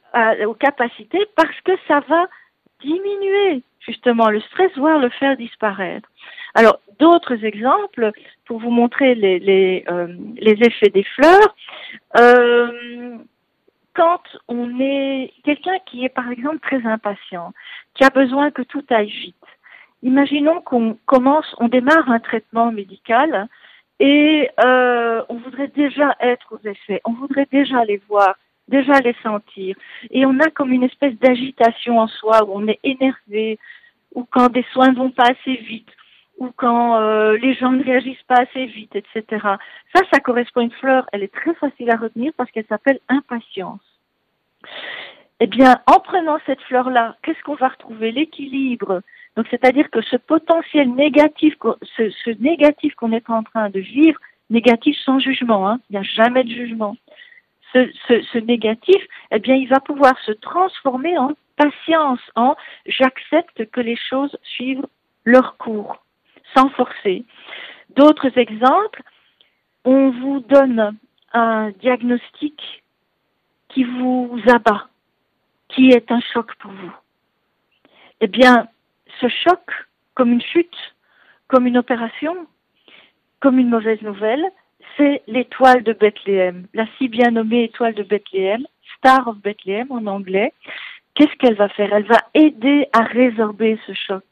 aux 0.46 0.54
capacités 0.54 1.26
parce 1.36 1.60
que 1.62 1.72
ça 1.88 2.02
va 2.02 2.26
diminuer 2.82 3.64
justement 3.80 4.30
le 4.30 4.42
stress, 4.42 4.72
voire 4.78 5.00
le 5.00 5.10
faire 5.10 5.38
disparaître. 5.38 6.10
Alors, 6.54 6.80
d'autres 7.00 7.44
exemples 7.46 8.12
pour 8.46 8.60
vous 8.60 8.70
montrer 8.70 9.16
les, 9.16 9.40
les, 9.40 9.84
euh, 9.90 10.08
les 10.36 10.58
effets 10.62 10.90
des 10.90 11.04
fleurs. 11.04 11.56
Euh, 12.18 13.18
quand 13.93 14.21
on 14.48 14.79
est 14.79 15.33
quelqu'un 15.43 15.77
qui 15.86 16.05
est 16.05 16.10
par 16.10 16.29
exemple 16.31 16.60
très 16.60 16.86
impatient, 16.86 17.53
qui 17.93 18.03
a 18.03 18.10
besoin 18.10 18.51
que 18.51 18.62
tout 18.62 18.83
aille 18.89 19.10
vite, 19.10 19.36
imaginons 20.03 20.62
qu'on 20.62 20.98
commence, 21.05 21.55
on 21.60 21.67
démarre 21.67 22.10
un 22.10 22.19
traitement 22.19 22.71
médical 22.71 23.48
et 24.00 24.50
euh, 24.65 25.21
on 25.29 25.36
voudrait 25.36 25.67
déjà 25.67 26.15
être 26.19 26.48
aux 26.53 26.67
effets, 26.67 27.01
on 27.05 27.13
voudrait 27.13 27.48
déjà 27.51 27.86
les 27.86 28.01
voir, 28.10 28.36
déjà 28.67 29.00
les 29.00 29.15
sentir. 29.21 29.75
Et 30.10 30.25
on 30.25 30.39
a 30.39 30.50
comme 30.50 30.71
une 30.71 30.83
espèce 30.83 31.13
d'agitation 31.19 32.00
en 32.00 32.07
soi 32.07 32.43
où 32.45 32.51
on 32.55 32.67
est 32.67 32.79
énervé, 32.83 33.60
ou 34.15 34.25
quand 34.29 34.50
des 34.51 34.65
soins 34.74 34.89
ne 34.89 34.98
vont 34.98 35.12
pas 35.12 35.29
assez 35.29 35.55
vite, 35.55 35.89
ou 36.41 36.50
quand 36.55 37.00
euh, 37.00 37.38
les 37.38 37.53
gens 37.53 37.71
ne 37.71 37.83
réagissent 37.83 38.27
pas 38.27 38.39
assez 38.39 38.65
vite, 38.65 38.95
etc. 38.95 39.24
Ça, 39.93 40.01
ça 40.12 40.19
correspond 40.19 40.62
à 40.62 40.63
une 40.63 40.71
fleur. 40.71 41.05
Elle 41.12 41.21
est 41.21 41.31
très 41.31 41.53
facile 41.53 41.91
à 41.91 41.98
retenir 41.98 42.33
parce 42.36 42.50
qu'elle 42.50 42.65
s'appelle 42.65 43.00
impatience. 43.10 43.79
Eh 45.39 45.45
bien, 45.45 45.75
en 45.86 46.00
prenant 46.00 46.39
cette 46.48 46.62
fleur-là, 46.62 47.15
qu'est-ce 47.21 47.43
qu'on 47.43 47.53
va 47.53 47.67
retrouver? 47.67 48.12
L'équilibre. 48.12 49.03
Donc, 49.38 49.45
c'est-à-dire 49.51 49.91
que 49.91 50.01
ce 50.01 50.15
potentiel 50.15 50.89
négatif, 50.95 51.53
ce, 51.95 52.41
négatif 52.41 52.95
qu'on 52.95 53.12
est 53.12 53.29
en 53.29 53.43
train 53.43 53.69
de 53.69 53.79
vivre, 53.79 54.19
négatif 54.50 54.98
sans 55.05 55.19
jugement, 55.19 55.69
hein, 55.69 55.79
il 55.89 55.93
n'y 55.93 56.00
a 56.00 56.03
jamais 56.03 56.43
de 56.43 56.50
jugement. 56.50 56.98
Ce, 57.71 57.88
ce, 58.07 58.38
négatif, 58.39 59.01
eh 59.29 59.38
bien, 59.38 59.55
il 59.55 59.69
va 59.69 59.79
pouvoir 59.79 60.17
se 60.25 60.31
transformer 60.31 61.15
en 61.19 61.33
patience, 61.55 62.19
en 62.36 62.55
j'accepte 62.88 63.69
que 63.69 63.79
les 63.79 63.95
choses 63.95 64.36
suivent 64.43 64.88
leur 65.24 65.55
cours, 65.57 66.03
sans 66.55 66.70
forcer. 66.70 67.24
D'autres 67.96 68.38
exemples, 68.38 69.03
on 69.84 70.12
vous 70.12 70.39
donne 70.41 70.98
un 71.34 71.72
diagnostic 71.72 72.84
qui 73.70 73.84
vous 73.84 74.39
abat, 74.48 74.88
qui 75.70 75.91
est 75.91 76.12
un 76.12 76.22
choc 76.34 76.53
pour 76.55 76.72
vous. 76.72 76.93
Eh 78.20 78.27
bien, 78.27 78.67
ce 79.20 79.27
choc, 79.27 79.62
comme 80.13 80.31
une 80.31 80.41
chute, 80.41 80.96
comme 81.48 81.67
une 81.67 81.77
opération, 81.77 82.36
comme 83.39 83.60
une 83.60 83.70
mauvaise 83.70 84.01
nouvelle, 84.01 84.46
c'est 84.98 85.24
l'étoile 85.27 85.84
de 85.84 85.93
Bethléem, 85.93 86.67
la 86.74 86.86
si 86.98 87.08
bien 87.08 87.31
nommée 87.31 87.63
étoile 87.63 87.93
de 87.93 88.03
Bethléem, 88.03 88.65
Star 88.98 89.27
of 89.27 89.38
Bethlehem 89.38 89.88
en 89.91 90.05
anglais. 90.05 90.53
Qu'est-ce 91.15 91.36
qu'elle 91.38 91.55
va 91.55 91.70
faire? 91.70 91.93
Elle 91.93 92.05
va 92.05 92.20
aider 92.34 92.88
à 92.93 93.03
résorber 93.03 93.79
ce 93.86 93.93
choc 93.93 94.24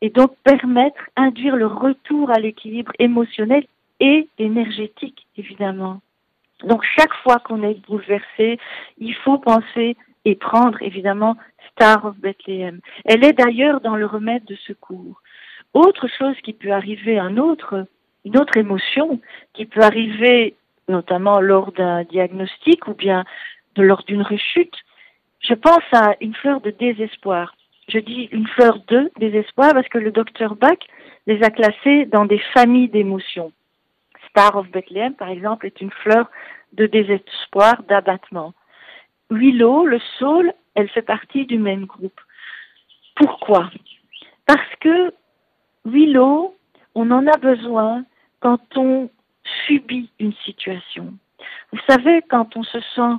et 0.00 0.10
donc 0.10 0.36
permettre, 0.44 1.00
induire 1.16 1.56
le 1.56 1.66
retour 1.66 2.30
à 2.30 2.38
l'équilibre 2.38 2.92
émotionnel 2.98 3.64
et 4.00 4.28
énergétique, 4.38 5.26
évidemment. 5.36 6.00
Donc 6.64 6.84
chaque 6.96 7.14
fois 7.22 7.38
qu'on 7.38 7.62
est 7.62 7.84
bouleversé, 7.86 8.58
il 8.98 9.14
faut 9.14 9.38
penser 9.38 9.96
et 10.24 10.34
prendre 10.36 10.80
évidemment 10.82 11.36
Star 11.72 12.04
of 12.04 12.16
Bethlehem. 12.18 12.80
Elle 13.04 13.24
est 13.24 13.32
d'ailleurs 13.32 13.80
dans 13.80 13.96
le 13.96 14.06
remède 14.06 14.44
de 14.44 14.56
secours. 14.56 15.20
Autre 15.74 16.06
chose 16.18 16.36
qui 16.42 16.52
peut 16.52 16.72
arriver, 16.72 17.18
un 17.18 17.36
autre, 17.38 17.86
une 18.24 18.36
autre 18.36 18.56
émotion 18.56 19.20
qui 19.54 19.66
peut 19.66 19.80
arriver 19.80 20.54
notamment 20.88 21.40
lors 21.40 21.72
d'un 21.72 22.04
diagnostic 22.04 22.86
ou 22.88 22.94
bien 22.94 23.24
lors 23.76 24.02
d'une 24.04 24.22
rechute, 24.22 24.76
je 25.40 25.54
pense 25.54 25.82
à 25.92 26.14
une 26.20 26.34
fleur 26.34 26.60
de 26.60 26.70
désespoir. 26.70 27.54
Je 27.88 27.98
dis 27.98 28.28
une 28.32 28.46
fleur 28.46 28.78
de 28.88 29.10
désespoir 29.18 29.72
parce 29.72 29.88
que 29.88 29.98
le 29.98 30.12
docteur 30.12 30.56
Bach 30.56 30.78
les 31.26 31.42
a 31.42 31.50
classées 31.50 32.06
dans 32.06 32.24
des 32.24 32.38
familles 32.54 32.88
d'émotions. 32.88 33.52
Star 34.28 34.56
of 34.56 34.70
Bethlehem, 34.70 35.14
par 35.14 35.28
exemple, 35.28 35.66
est 35.66 35.80
une 35.80 35.90
fleur 35.90 36.30
de 36.72 36.86
désespoir, 36.86 37.82
d'abattement. 37.88 38.54
Willow, 39.30 39.86
le 39.86 40.00
saule, 40.18 40.52
elle 40.74 40.88
fait 40.88 41.02
partie 41.02 41.44
du 41.46 41.58
même 41.58 41.86
groupe. 41.86 42.20
Pourquoi? 43.16 43.70
Parce 44.46 44.74
que 44.80 45.12
Willow, 45.84 46.56
on 46.94 47.10
en 47.10 47.26
a 47.26 47.36
besoin 47.36 48.04
quand 48.40 48.60
on 48.76 49.10
subit 49.66 50.10
une 50.18 50.32
situation. 50.44 51.14
Vous 51.72 51.80
savez, 51.88 52.22
quand 52.28 52.56
on 52.56 52.62
se 52.62 52.80
sent, 52.94 53.16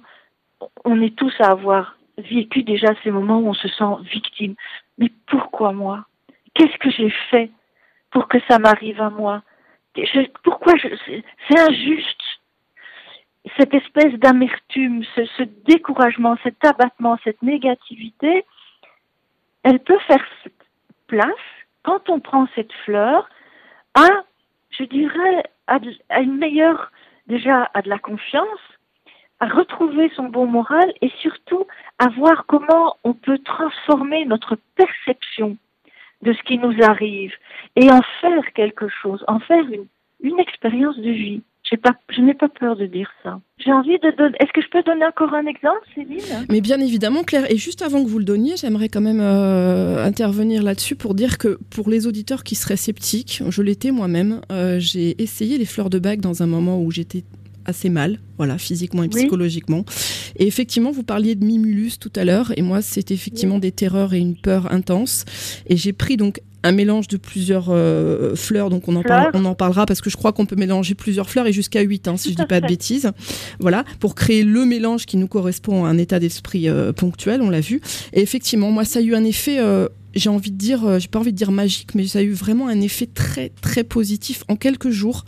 on 0.85 1.01
est 1.01 1.15
tous 1.15 1.33
à 1.39 1.51
avoir 1.51 1.97
vécu 2.17 2.63
déjà 2.63 2.89
ces 3.03 3.11
moments 3.11 3.39
où 3.39 3.49
on 3.49 3.53
se 3.53 3.67
sent 3.67 4.09
victime. 4.11 4.55
Mais 4.97 5.11
pourquoi 5.27 5.73
moi? 5.73 6.05
Qu'est-ce 6.53 6.77
que 6.77 6.91
j'ai 6.91 7.09
fait 7.29 7.51
pour 8.11 8.27
que 8.27 8.37
ça 8.47 8.59
m'arrive 8.59 9.01
à 9.01 9.09
moi? 9.09 9.41
Pourquoi 10.43 10.73
C'est 10.79 11.59
injuste. 11.59 12.21
Cette 13.57 13.73
espèce 13.73 14.13
d'amertume, 14.13 15.03
ce, 15.15 15.43
découragement, 15.65 16.37
cet 16.43 16.63
abattement, 16.63 17.17
cette 17.23 17.41
négativité, 17.41 18.45
elle 19.63 19.79
peut 19.79 19.99
faire 20.07 20.25
place, 21.07 21.27
quand 21.83 22.09
on 22.09 22.19
prend 22.19 22.47
cette 22.55 22.71
fleur, 22.85 23.29
à, 23.93 24.07
je 24.71 24.83
dirais, 24.85 25.43
à, 25.67 25.79
une 26.21 26.37
meilleure, 26.37 26.91
déjà, 27.27 27.69
à 27.73 27.81
de 27.81 27.89
la 27.89 27.99
confiance, 27.99 28.59
à 29.43 29.47
retrouver 29.47 30.09
son 30.15 30.29
bon 30.29 30.45
moral 30.45 30.93
et 31.01 31.11
surtout 31.21 31.65
à 31.99 32.07
voir 32.07 32.45
comment 32.47 32.95
on 33.03 33.13
peut 33.13 33.39
transformer 33.39 34.23
notre 34.23 34.57
perception 34.77 35.57
de 36.21 36.31
ce 36.31 36.41
qui 36.43 36.57
nous 36.57 36.81
arrive 36.81 37.33
et 37.75 37.91
en 37.91 37.99
faire 38.21 38.53
quelque 38.55 38.87
chose, 38.87 39.21
en 39.27 39.39
faire 39.39 39.65
une, 40.21 40.39
expérience 40.39 40.97
de 40.97 41.11
vie 41.11 41.41
je 41.69 42.21
n'ai 42.21 42.33
pas 42.33 42.49
peur 42.49 42.75
de 42.75 42.85
dire 42.85 43.09
ça. 43.23 43.39
J'ai 43.57 43.71
envie 43.71 43.97
de. 43.97 44.09
Est-ce 44.39 44.51
que 44.53 44.61
je 44.61 44.69
peux 44.69 44.83
donner 44.83 45.05
encore 45.05 45.33
un 45.33 45.47
exemple, 45.47 45.81
Céline? 45.95 46.45
Mais 46.49 46.61
bien 46.61 46.79
évidemment, 46.79 47.23
Claire. 47.23 47.49
Et 47.49 47.57
juste 47.57 47.81
avant 47.81 48.03
que 48.03 48.09
vous 48.09 48.19
le 48.19 48.25
donniez, 48.25 48.57
j'aimerais 48.57 48.89
quand 48.89 49.01
même 49.01 49.21
euh, 49.21 50.05
intervenir 50.05 50.61
là-dessus 50.61 50.95
pour 50.95 51.15
dire 51.15 51.37
que 51.37 51.57
pour 51.71 51.89
les 51.89 52.05
auditeurs 52.05 52.43
qui 52.43 52.55
seraient 52.55 52.77
sceptiques, 52.77 53.41
je 53.47 53.61
l'étais 53.63 53.91
moi-même. 53.91 54.41
Euh, 54.51 54.77
j'ai 54.79 55.21
essayé 55.21 55.57
les 55.57 55.65
fleurs 55.65 55.89
de 55.89 55.99
bague 55.99 56.19
dans 56.19 56.43
un 56.43 56.47
moment 56.47 56.79
où 56.79 56.91
j'étais 56.91 57.23
assez 57.65 57.89
mal, 57.89 58.19
voilà, 58.37 58.57
physiquement 58.57 59.03
et 59.03 59.09
psychologiquement. 59.09 59.85
Et 60.37 60.47
effectivement, 60.47 60.91
vous 60.91 61.03
parliez 61.03 61.35
de 61.35 61.45
Mimulus 61.45 61.97
tout 61.99 62.11
à 62.15 62.25
l'heure, 62.25 62.53
et 62.57 62.61
moi, 62.61 62.81
c'était 62.81 63.13
effectivement 63.13 63.59
des 63.59 63.71
terreurs 63.71 64.13
et 64.13 64.19
une 64.19 64.35
peur 64.35 64.71
intense. 64.71 65.25
Et 65.67 65.77
j'ai 65.77 65.93
pris 65.93 66.17
donc 66.17 66.41
un 66.63 66.71
mélange 66.71 67.07
de 67.09 67.17
plusieurs 67.17 67.67
euh, 67.69 68.35
fleurs, 68.35 68.69
donc 68.69 68.87
on 68.87 68.95
en, 68.95 69.03
on 69.33 69.45
en 69.45 69.53
parlera 69.53 69.85
parce 69.85 70.01
que 70.01 70.09
je 70.09 70.15
crois 70.15 70.31
qu'on 70.31 70.45
peut 70.45 70.55
mélanger 70.55 70.95
plusieurs 70.95 71.29
fleurs 71.29 71.45
et 71.45 71.53
jusqu'à 71.53 71.81
8, 71.81 72.07
hein, 72.07 72.17
si 72.17 72.31
je 72.31 72.35
dis 72.35 72.45
pas 72.45 72.61
de 72.61 72.67
bêtises. 72.67 73.11
Voilà, 73.59 73.83
pour 73.99 74.15
créer 74.15 74.43
le 74.43 74.65
mélange 74.65 75.05
qui 75.05 75.17
nous 75.17 75.27
correspond 75.27 75.85
à 75.85 75.89
un 75.89 75.97
état 75.97 76.19
d'esprit 76.19 76.69
euh, 76.69 76.93
ponctuel, 76.93 77.41
on 77.41 77.49
l'a 77.49 77.59
vu. 77.59 77.81
Et 78.13 78.21
effectivement, 78.21 78.71
moi, 78.71 78.85
ça 78.85 78.99
a 78.99 79.01
eu 79.01 79.13
un 79.13 79.25
effet 79.25 79.59
euh, 79.59 79.89
j'ai 80.13 80.29
envie 80.29 80.51
de 80.51 80.57
dire, 80.57 80.85
euh, 80.85 80.99
j'ai 80.99 81.07
pas 81.07 81.19
envie 81.19 81.31
de 81.31 81.37
dire 81.37 81.51
magique, 81.51 81.95
mais 81.95 82.05
ça 82.07 82.19
a 82.19 82.21
eu 82.21 82.33
vraiment 82.33 82.67
un 82.67 82.81
effet 82.81 83.07
très 83.07 83.49
très 83.61 83.83
positif. 83.83 84.43
En 84.47 84.55
quelques 84.55 84.89
jours, 84.89 85.25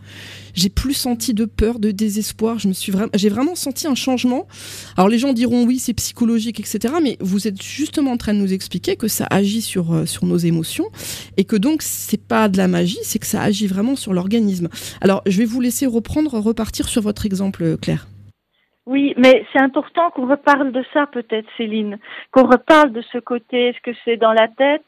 j'ai 0.53 0.69
plus 0.69 0.93
senti 0.93 1.33
de 1.33 1.45
peur, 1.45 1.79
de 1.79 1.91
désespoir. 1.91 2.59
Je 2.59 2.67
me 2.67 2.73
suis 2.73 2.91
vraiment, 2.91 3.11
j'ai 3.13 3.29
vraiment 3.29 3.55
senti 3.55 3.87
un 3.87 3.95
changement. 3.95 4.47
Alors 4.97 5.09
les 5.09 5.17
gens 5.17 5.33
diront 5.33 5.65
oui, 5.65 5.79
c'est 5.79 5.93
psychologique, 5.93 6.59
etc. 6.59 6.95
Mais 7.01 7.17
vous 7.19 7.47
êtes 7.47 7.61
justement 7.61 8.11
en 8.11 8.17
train 8.17 8.33
de 8.33 8.39
nous 8.39 8.53
expliquer 8.53 8.95
que 8.95 9.07
ça 9.07 9.27
agit 9.29 9.61
sur 9.61 9.93
euh, 9.93 10.05
sur 10.05 10.25
nos 10.25 10.37
émotions 10.37 10.85
et 11.37 11.43
que 11.43 11.55
donc 11.55 11.81
c'est 11.81 12.21
pas 12.21 12.49
de 12.49 12.57
la 12.57 12.67
magie, 12.67 12.99
c'est 13.03 13.19
que 13.19 13.27
ça 13.27 13.41
agit 13.41 13.67
vraiment 13.67 13.95
sur 13.95 14.13
l'organisme. 14.13 14.69
Alors 15.01 15.21
je 15.25 15.37
vais 15.37 15.45
vous 15.45 15.61
laisser 15.61 15.85
reprendre, 15.85 16.37
repartir 16.39 16.87
sur 16.87 17.01
votre 17.01 17.25
exemple, 17.25 17.77
Claire. 17.81 18.07
Oui, 18.85 19.15
mais 19.17 19.45
c'est 19.51 19.59
important 19.59 20.11
qu'on 20.11 20.27
reparle 20.27 20.71
de 20.71 20.83
ça 20.93 21.07
peut-être, 21.07 21.47
Céline, 21.57 21.97
qu'on 22.31 22.45
reparle 22.47 22.91
de 22.91 23.01
ce 23.01 23.17
côté. 23.17 23.69
Est-ce 23.69 23.81
que 23.81 23.97
c'est 24.05 24.17
dans 24.17 24.33
la 24.33 24.47
tête? 24.47 24.85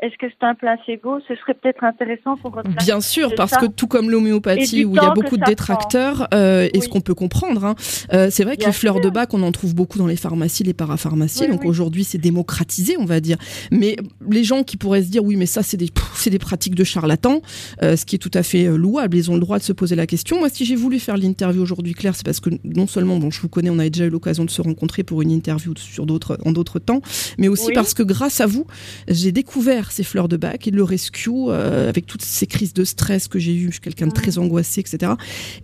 Est-ce 0.00 0.16
que 0.16 0.26
c'est 0.28 0.46
un 0.46 0.54
placebo 0.54 1.18
Ce 1.26 1.34
serait 1.34 1.54
peut-être 1.54 1.82
intéressant 1.82 2.36
pour 2.36 2.52
votre 2.52 2.70
Bien 2.84 3.00
sûr, 3.00 3.34
parce 3.36 3.56
que 3.56 3.66
tout 3.66 3.88
comme 3.88 4.10
l'homéopathie, 4.10 4.84
où 4.84 4.94
il 4.94 5.02
y 5.02 5.04
a 5.04 5.10
beaucoup 5.10 5.36
de 5.36 5.44
détracteurs, 5.44 6.28
euh, 6.32 6.68
et 6.72 6.80
ce 6.80 6.88
qu'on 6.88 7.00
peut 7.00 7.14
comprendre, 7.14 7.64
hein, 7.64 7.74
euh, 8.12 8.28
c'est 8.30 8.44
vrai 8.44 8.56
que 8.56 8.64
les 8.64 8.72
fleurs 8.72 9.00
de 9.00 9.10
bac, 9.10 9.34
on 9.34 9.42
en 9.42 9.50
trouve 9.50 9.74
beaucoup 9.74 9.98
dans 9.98 10.06
les 10.06 10.16
pharmacies, 10.16 10.62
les 10.62 10.74
parapharmacies. 10.74 11.48
donc 11.48 11.64
aujourd'hui, 11.64 12.04
c'est 12.04 12.18
démocratisé, 12.18 12.96
on 12.98 13.06
va 13.06 13.20
dire. 13.20 13.38
Mais 13.72 13.96
les 14.30 14.44
gens 14.44 14.62
qui 14.62 14.76
pourraient 14.76 15.02
se 15.02 15.10
dire, 15.10 15.24
oui, 15.24 15.36
mais 15.36 15.46
ça, 15.46 15.62
c'est 15.62 15.76
des, 15.76 15.88
c'est 16.14 16.30
des 16.30 16.38
pratiques 16.38 16.76
de 16.76 16.84
charlatans, 16.84 17.42
euh, 17.82 17.96
ce 17.96 18.04
qui 18.04 18.16
est 18.16 18.20
tout 18.20 18.30
à 18.34 18.44
fait 18.44 18.64
louable. 18.64 19.16
Ils 19.16 19.30
ont 19.30 19.34
le 19.34 19.40
droit 19.40 19.58
de 19.58 19.64
se 19.64 19.72
poser 19.72 19.96
la 19.96 20.06
question. 20.06 20.38
Moi, 20.38 20.48
si 20.48 20.64
j'ai 20.64 20.76
voulu 20.76 21.00
faire 21.00 21.16
l'interview 21.16 21.62
aujourd'hui, 21.62 21.94
Claire, 21.94 22.14
c'est 22.14 22.24
parce 22.24 22.40
que 22.40 22.50
non 22.62 22.86
seulement, 22.86 23.16
bon, 23.16 23.30
je 23.30 23.40
vous 23.40 23.48
connais, 23.48 23.70
on 23.70 23.78
a 23.80 23.88
déjà 23.88 24.04
eu 24.04 24.10
l'occasion 24.10 24.44
de 24.44 24.50
se 24.50 24.62
rencontrer 24.62 25.02
pour 25.02 25.22
une 25.22 25.30
interview 25.30 25.74
sur 25.76 26.06
d'autres, 26.06 26.38
en 26.44 26.52
d'autres 26.52 26.78
temps, 26.78 27.00
mais 27.36 27.48
aussi 27.48 27.72
parce 27.72 27.94
que 27.94 28.04
grâce 28.04 28.40
à 28.40 28.46
vous, 28.46 28.66
j'ai 29.08 29.32
découvert 29.32 29.87
ces 29.92 30.04
fleurs 30.04 30.28
de 30.28 30.36
bac 30.36 30.66
et 30.66 30.70
le 30.70 30.82
rescue 30.82 31.30
euh, 31.30 31.88
avec 31.88 32.06
toutes 32.06 32.22
ces 32.22 32.46
crises 32.46 32.74
de 32.74 32.84
stress 32.84 33.28
que 33.28 33.38
j'ai 33.38 33.54
eues. 33.54 33.66
Je 33.66 33.72
suis 33.72 33.80
quelqu'un 33.80 34.06
de 34.06 34.12
très 34.12 34.38
angoissé, 34.38 34.80
etc. 34.80 35.12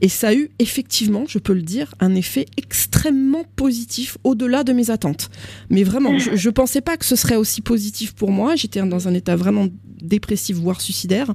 Et 0.00 0.08
ça 0.08 0.28
a 0.28 0.34
eu 0.34 0.50
effectivement, 0.58 1.24
je 1.28 1.38
peux 1.38 1.52
le 1.52 1.62
dire, 1.62 1.94
un 2.00 2.14
effet 2.14 2.46
extrêmement 2.56 3.44
positif 3.56 4.18
au-delà 4.24 4.64
de 4.64 4.72
mes 4.72 4.90
attentes. 4.90 5.30
Mais 5.70 5.84
vraiment, 5.84 6.18
je, 6.18 6.30
ne 6.30 6.52
pensais 6.52 6.80
pas 6.80 6.96
que 6.96 7.04
ce 7.04 7.16
serait 7.16 7.36
aussi 7.36 7.60
positif 7.60 8.14
pour 8.14 8.30
moi. 8.30 8.56
J'étais 8.56 8.82
dans 8.82 9.08
un 9.08 9.14
état 9.14 9.36
vraiment 9.36 9.68
dépressif 10.02 10.56
voire 10.56 10.80
suicidaire 10.80 11.32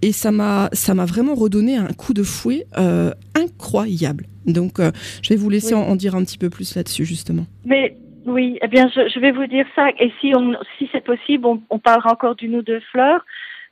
et 0.00 0.12
ça 0.12 0.30
m'a 0.30 0.70
ça 0.72 0.94
m'a 0.94 1.04
vraiment 1.04 1.34
redonné 1.34 1.76
un 1.76 1.88
coup 1.88 2.14
de 2.14 2.22
fouet 2.22 2.66
euh, 2.78 3.12
incroyable 3.34 4.26
donc 4.46 4.80
euh, 4.80 4.90
je 5.20 5.28
vais 5.28 5.36
vous 5.36 5.50
laisser 5.50 5.74
en, 5.74 5.82
en, 5.82 5.96
dire 5.96 6.14
un 6.14 6.24
petit 6.24 6.38
peu 6.38 6.48
plus 6.48 6.74
là-dessus 6.74 7.04
justement 7.04 7.44
mais 7.66 7.98
oui, 8.26 8.58
eh 8.60 8.68
bien, 8.68 8.88
je, 8.88 9.08
je, 9.08 9.20
vais 9.20 9.30
vous 9.30 9.46
dire 9.46 9.66
ça. 9.74 9.88
Et 9.98 10.12
si, 10.20 10.32
on, 10.36 10.56
si 10.78 10.88
c'est 10.92 11.04
possible, 11.04 11.46
on, 11.46 11.62
on, 11.70 11.78
parlera 11.78 12.12
encore 12.12 12.34
d'une 12.34 12.56
ou 12.56 12.62
deux 12.62 12.80
fleurs 12.80 13.24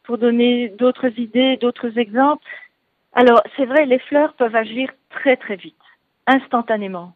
pour 0.04 0.16
donner 0.16 0.68
d'autres 0.68 1.10
idées, 1.18 1.56
d'autres 1.56 1.98
exemples. 1.98 2.44
Alors, 3.12 3.42
c'est 3.56 3.66
vrai, 3.66 3.84
les 3.86 3.98
fleurs 3.98 4.32
peuvent 4.34 4.54
agir 4.54 4.90
très 5.10 5.36
très 5.36 5.56
vite, 5.56 5.74
instantanément. 6.26 7.14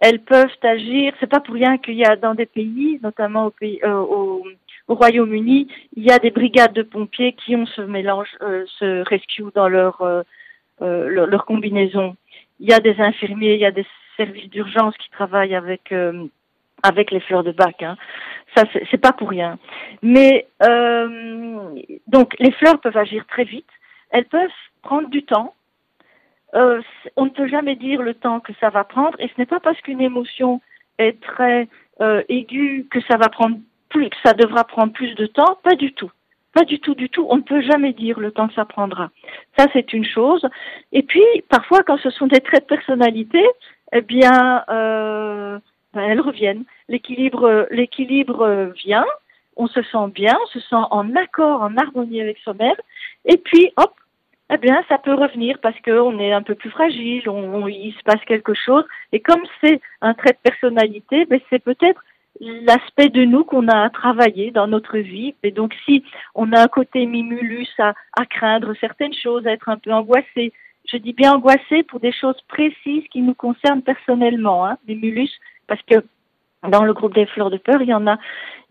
Elles 0.00 0.20
peuvent 0.20 0.56
agir. 0.62 1.12
C'est 1.20 1.26
pas 1.26 1.40
pour 1.40 1.54
rien 1.54 1.76
qu'il 1.76 1.94
y 1.94 2.04
a 2.04 2.16
dans 2.16 2.34
des 2.34 2.46
pays, 2.46 2.98
notamment 3.02 3.46
au, 3.46 3.50
pays, 3.50 3.80
euh, 3.84 3.98
au, 3.98 4.42
au 4.88 4.94
Royaume-Uni, 4.94 5.68
il 5.96 6.02
y 6.02 6.10
a 6.10 6.18
des 6.18 6.30
brigades 6.30 6.72
de 6.72 6.82
pompiers 6.82 7.34
qui 7.34 7.54
ont 7.56 7.66
ce 7.66 7.82
mélange, 7.82 8.30
euh, 8.42 8.64
ce 8.78 9.06
rescue 9.08 9.44
dans 9.54 9.68
leur, 9.68 10.00
euh, 10.00 10.22
euh 10.82 11.08
leur, 11.08 11.26
leur 11.26 11.44
combinaison. 11.44 12.16
Il 12.58 12.68
y 12.68 12.72
a 12.72 12.80
des 12.80 12.98
infirmiers, 13.00 13.54
il 13.54 13.60
y 13.60 13.66
a 13.66 13.70
des 13.70 13.86
services 14.16 14.50
d'urgence 14.50 14.96
qui 14.96 15.10
travaillent 15.10 15.54
avec 15.54 15.92
euh, 15.92 16.26
avec 16.82 17.10
les 17.10 17.20
fleurs 17.20 17.44
de 17.44 17.52
bac. 17.52 17.82
Hein. 17.82 17.96
Ça, 18.56 18.64
c'est 18.90 18.98
pas 19.00 19.12
pour 19.12 19.28
rien. 19.30 19.58
Mais 20.02 20.46
euh, 20.62 21.80
donc, 22.06 22.34
les 22.38 22.52
fleurs 22.52 22.80
peuvent 22.80 22.96
agir 22.96 23.24
très 23.26 23.44
vite. 23.44 23.68
Elles 24.10 24.26
peuvent 24.26 24.50
prendre 24.82 25.08
du 25.08 25.22
temps. 25.22 25.54
Euh, 26.54 26.82
on 27.16 27.26
ne 27.26 27.30
peut 27.30 27.46
jamais 27.46 27.76
dire 27.76 28.02
le 28.02 28.14
temps 28.14 28.40
que 28.40 28.52
ça 28.60 28.70
va 28.70 28.82
prendre, 28.82 29.20
et 29.20 29.28
ce 29.28 29.34
n'est 29.38 29.46
pas 29.46 29.60
parce 29.60 29.80
qu'une 29.82 30.00
émotion 30.00 30.60
est 30.98 31.20
très 31.20 31.68
euh, 32.00 32.22
aiguë 32.28 32.88
que 32.90 33.00
ça 33.02 33.16
va 33.16 33.28
prendre 33.28 33.58
plus, 33.88 34.08
que 34.10 34.16
ça 34.24 34.32
devra 34.32 34.64
prendre 34.64 34.92
plus 34.92 35.14
de 35.14 35.26
temps. 35.26 35.58
Pas 35.62 35.76
du 35.76 35.92
tout. 35.92 36.10
Pas 36.52 36.64
du 36.64 36.80
tout, 36.80 36.94
du 36.94 37.08
tout. 37.08 37.26
On 37.30 37.36
ne 37.36 37.42
peut 37.42 37.62
jamais 37.62 37.92
dire 37.92 38.18
le 38.18 38.32
temps 38.32 38.48
que 38.48 38.54
ça 38.54 38.64
prendra. 38.64 39.10
Ça, 39.56 39.66
c'est 39.72 39.92
une 39.92 40.04
chose. 40.04 40.44
Et 40.90 41.02
puis, 41.04 41.22
parfois, 41.48 41.82
quand 41.84 41.98
ce 41.98 42.10
sont 42.10 42.26
des 42.26 42.40
traits 42.40 42.68
de 42.68 42.74
personnalité, 42.74 43.44
eh 43.92 44.00
bien, 44.00 44.64
euh, 44.68 45.60
ben, 45.94 46.02
elles 46.02 46.20
reviennent. 46.20 46.64
L'équilibre, 46.88 47.66
l'équilibre 47.70 48.72
vient, 48.84 49.06
on 49.56 49.66
se 49.66 49.82
sent 49.82 50.08
bien, 50.14 50.36
on 50.42 50.46
se 50.46 50.60
sent 50.60 50.84
en 50.90 51.14
accord, 51.16 51.62
en 51.62 51.76
harmonie 51.76 52.20
avec 52.20 52.38
soi-même, 52.38 52.76
et 53.24 53.36
puis 53.36 53.72
hop, 53.76 53.94
eh 54.52 54.56
bien, 54.56 54.82
ça 54.88 54.98
peut 54.98 55.14
revenir 55.14 55.58
parce 55.60 55.78
qu'on 55.80 56.18
est 56.18 56.32
un 56.32 56.42
peu 56.42 56.54
plus 56.54 56.70
fragile, 56.70 57.28
on, 57.28 57.68
il 57.68 57.92
se 57.92 58.02
passe 58.02 58.24
quelque 58.26 58.54
chose, 58.54 58.84
et 59.12 59.20
comme 59.20 59.42
c'est 59.62 59.80
un 60.00 60.14
trait 60.14 60.32
de 60.32 60.50
personnalité, 60.50 61.24
ben, 61.26 61.40
c'est 61.50 61.62
peut-être 61.62 62.02
l'aspect 62.40 63.08
de 63.08 63.24
nous 63.24 63.44
qu'on 63.44 63.68
a 63.68 63.84
à 63.84 63.90
travailler 63.90 64.50
dans 64.50 64.66
notre 64.66 64.98
vie. 64.98 65.34
Et 65.42 65.50
donc, 65.50 65.74
si 65.84 66.04
on 66.34 66.52
a 66.52 66.62
un 66.62 66.68
côté 66.68 67.04
mimulus 67.06 67.68
à, 67.78 67.94
à 68.18 68.24
craindre 68.24 68.72
certaines 68.80 69.14
choses, 69.14 69.46
à 69.46 69.52
être 69.52 69.68
un 69.68 69.76
peu 69.76 69.92
angoissé, 69.92 70.52
je 70.90 70.96
dis 70.96 71.12
bien 71.12 71.32
angoissé 71.32 71.82
pour 71.82 72.00
des 72.00 72.12
choses 72.12 72.40
précises 72.48 73.04
qui 73.12 73.20
nous 73.20 73.34
concernent 73.34 73.82
personnellement, 73.82 74.66
hein, 74.66 74.78
mimulus, 74.88 75.30
parce 75.70 75.82
que 75.82 76.04
dans 76.68 76.82
le 76.82 76.92
groupe 76.92 77.14
des 77.14 77.26
fleurs 77.26 77.48
de 77.48 77.56
peur, 77.56 77.80
il 77.80 77.88
y 77.88 77.94
en 77.94 78.06
a, 78.08 78.18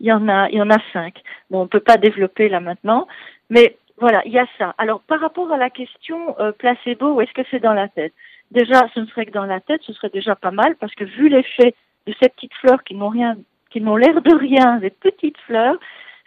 il 0.00 0.06
y 0.06 0.12
en 0.12 0.28
a, 0.28 0.50
il 0.50 0.58
y 0.58 0.62
en 0.62 0.70
a 0.70 0.78
cinq. 0.92 1.14
Bon, 1.48 1.62
on 1.62 1.66
peut 1.66 1.80
pas 1.80 1.96
développer 1.96 2.50
là 2.50 2.60
maintenant, 2.60 3.08
mais 3.48 3.78
voilà, 3.96 4.22
il 4.26 4.32
y 4.32 4.38
a 4.38 4.46
ça. 4.58 4.74
Alors, 4.76 5.00
par 5.00 5.18
rapport 5.18 5.50
à 5.50 5.56
la 5.56 5.70
question 5.70 6.38
euh, 6.38 6.52
placebo, 6.52 7.20
est-ce 7.20 7.32
que 7.32 7.40
c'est 7.50 7.58
dans 7.58 7.72
la 7.72 7.88
tête? 7.88 8.12
Déjà, 8.50 8.86
ce 8.94 9.00
ne 9.00 9.06
serait 9.06 9.24
que 9.24 9.32
dans 9.32 9.46
la 9.46 9.60
tête, 9.60 9.80
ce 9.82 9.94
serait 9.94 10.10
déjà 10.10 10.36
pas 10.36 10.50
mal, 10.50 10.76
parce 10.76 10.94
que 10.94 11.04
vu 11.04 11.30
l'effet 11.30 11.74
de 12.06 12.14
ces 12.20 12.28
petites 12.28 12.54
fleurs 12.54 12.84
qui 12.84 12.94
n'ont 12.94 13.08
rien, 13.08 13.36
qui 13.70 13.80
n'ont 13.80 13.96
l'air 13.96 14.20
de 14.20 14.34
rien, 14.34 14.76
des 14.76 14.90
petites 14.90 15.38
fleurs, 15.46 15.76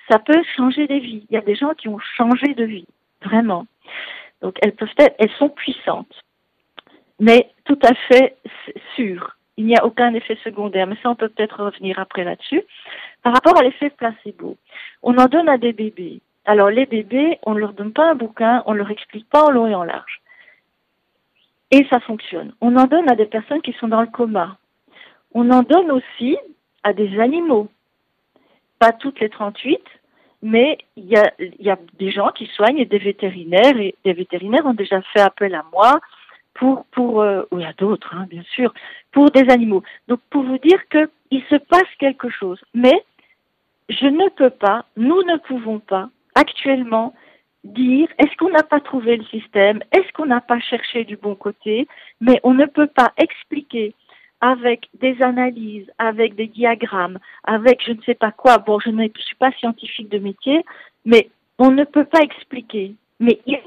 ça 0.10 0.18
peut 0.18 0.42
changer 0.58 0.88
des 0.88 1.00
vies. 1.00 1.28
Il 1.30 1.36
y 1.36 1.38
a 1.38 1.42
des 1.42 1.56
gens 1.56 1.74
qui 1.76 1.88
ont 1.88 2.00
changé 2.18 2.56
de 2.56 2.64
vie, 2.64 2.88
vraiment. 3.24 3.68
Donc, 4.42 4.58
elles 4.64 4.74
peuvent 4.74 4.90
être, 4.98 5.16
elles 5.20 5.38
sont 5.38 5.50
puissantes, 5.50 6.16
mais 7.20 7.52
tout 7.66 7.80
à 7.84 7.94
fait 8.08 8.38
sûres 8.96 9.38
il 9.58 9.66
n'y 9.66 9.76
a 9.76 9.86
aucun 9.86 10.14
effet 10.14 10.38
secondaire, 10.44 10.88
mais 10.88 10.98
ça 11.02 11.10
on 11.10 11.16
peut 11.16 11.30
peut-être 11.30 11.64
revenir 11.64 12.00
après 12.00 12.24
là-dessus. 12.24 12.64
Par 13.22 13.34
rapport 13.34 13.58
à 13.58 13.64
l'effet 13.64 13.90
placebo, 13.92 14.58
on 15.02 15.18
en 15.18 15.28
donne 15.28 15.50
à 15.50 15.58
des 15.58 15.74
bébés. 15.74 16.22
Alors 16.46 16.70
les 16.70 16.86
bébés, 16.86 17.40
on 17.44 17.54
ne 17.54 17.60
leur 17.60 17.74
donne 17.74 17.94
pas 17.94 18.12
un 18.12 18.16
bouquin, 18.16 18.64
on 18.66 18.74
leur 18.74 18.90
explique 18.90 19.30
pas 19.30 19.46
en 19.46 19.52
long 19.52 19.68
et 19.68 19.76
en 19.76 19.84
large. 19.84 20.22
Et 21.72 21.86
ça 21.90 22.00
fonctionne. 22.00 22.54
On 22.62 22.76
en 22.76 22.86
donne 22.86 23.10
à 23.10 23.16
des 23.16 23.26
personnes 23.26 23.62
qui 23.62 23.74
sont 23.74 23.88
dans 23.88 24.02
le 24.02 24.08
coma. 24.08 24.58
On 25.34 25.50
en 25.50 25.64
donne 25.64 25.92
aussi 25.92 26.38
à 26.84 26.94
des 26.94 27.20
animaux. 27.20 27.70
Pas 28.80 28.92
toutes 28.92 29.20
les 29.20 29.30
38, 29.30 29.82
mais 30.42 30.78
il 30.98 31.06
y 31.06 31.16
a, 31.16 31.32
y 31.40 31.70
a 31.70 31.78
des 31.98 32.12
gens 32.12 32.30
qui 32.30 32.48
soignent 32.48 32.78
et 32.78 32.86
des 32.86 33.00
vétérinaires, 33.00 33.78
et 33.78 33.96
des 34.04 34.14
vétérinaires 34.14 34.66
ont 34.66 34.74
déjà 34.74 35.02
fait 35.14 35.22
appel 35.22 35.56
à 35.56 35.64
moi 35.72 36.00
pour, 36.54 36.86
pour 36.92 37.22
euh, 37.22 37.44
il 37.52 37.60
y 37.60 37.66
a 37.66 37.74
d'autres, 37.74 38.14
hein, 38.16 38.26
bien 38.30 38.44
sûr, 38.54 38.74
pour 39.12 39.32
des 39.32 39.50
animaux. 39.50 39.84
Donc, 40.08 40.20
pour 40.30 40.44
vous 40.44 40.58
dire 40.58 40.80
qu'il 40.90 41.44
se 41.50 41.56
passe 41.56 41.90
quelque 42.00 42.30
chose. 42.30 42.64
Mais 42.74 43.04
je 43.90 44.08
ne 44.08 44.30
peux 44.30 44.50
pas, 44.50 44.86
nous 44.98 45.24
ne 45.24 45.38
pouvons 45.38 45.80
pas, 45.80 46.10
actuellement, 46.36 47.14
dire 47.64 48.08
est-ce 48.18 48.36
qu'on 48.38 48.50
n'a 48.50 48.64
pas 48.64 48.80
trouvé 48.80 49.18
le 49.18 49.24
système, 49.26 49.82
est-ce 49.92 50.12
qu'on 50.14 50.26
n'a 50.26 50.42
pas 50.42 50.60
cherché 50.60 51.06
du 51.06 51.16
bon 51.16 51.36
côté, 51.36 51.88
mais 52.20 52.40
on 52.44 52.54
ne 52.54 52.66
peut 52.66 52.88
pas 52.88 53.14
expliquer 53.18 53.94
avec 54.42 54.90
des 55.00 55.22
analyses, 55.22 55.90
avec 55.98 56.36
des 56.36 56.48
diagrammes, 56.48 57.20
avec 57.46 57.82
je 57.86 57.94
ne 57.94 58.02
sais 58.02 58.16
pas 58.16 58.32
quoi. 58.32 58.58
Bon, 58.58 58.78
je 58.80 58.90
ne 58.90 59.08
suis 59.18 59.38
pas 59.38 59.54
scientifique 59.54 60.10
de 60.10 60.20
métier, 60.20 60.66
mais 61.06 61.30
on 61.58 61.72
ne 61.72 61.86
peut 61.86 62.04
pas 62.04 62.20
expliquer. 62.20 62.96
Mais 63.22 63.40
il 63.46 63.60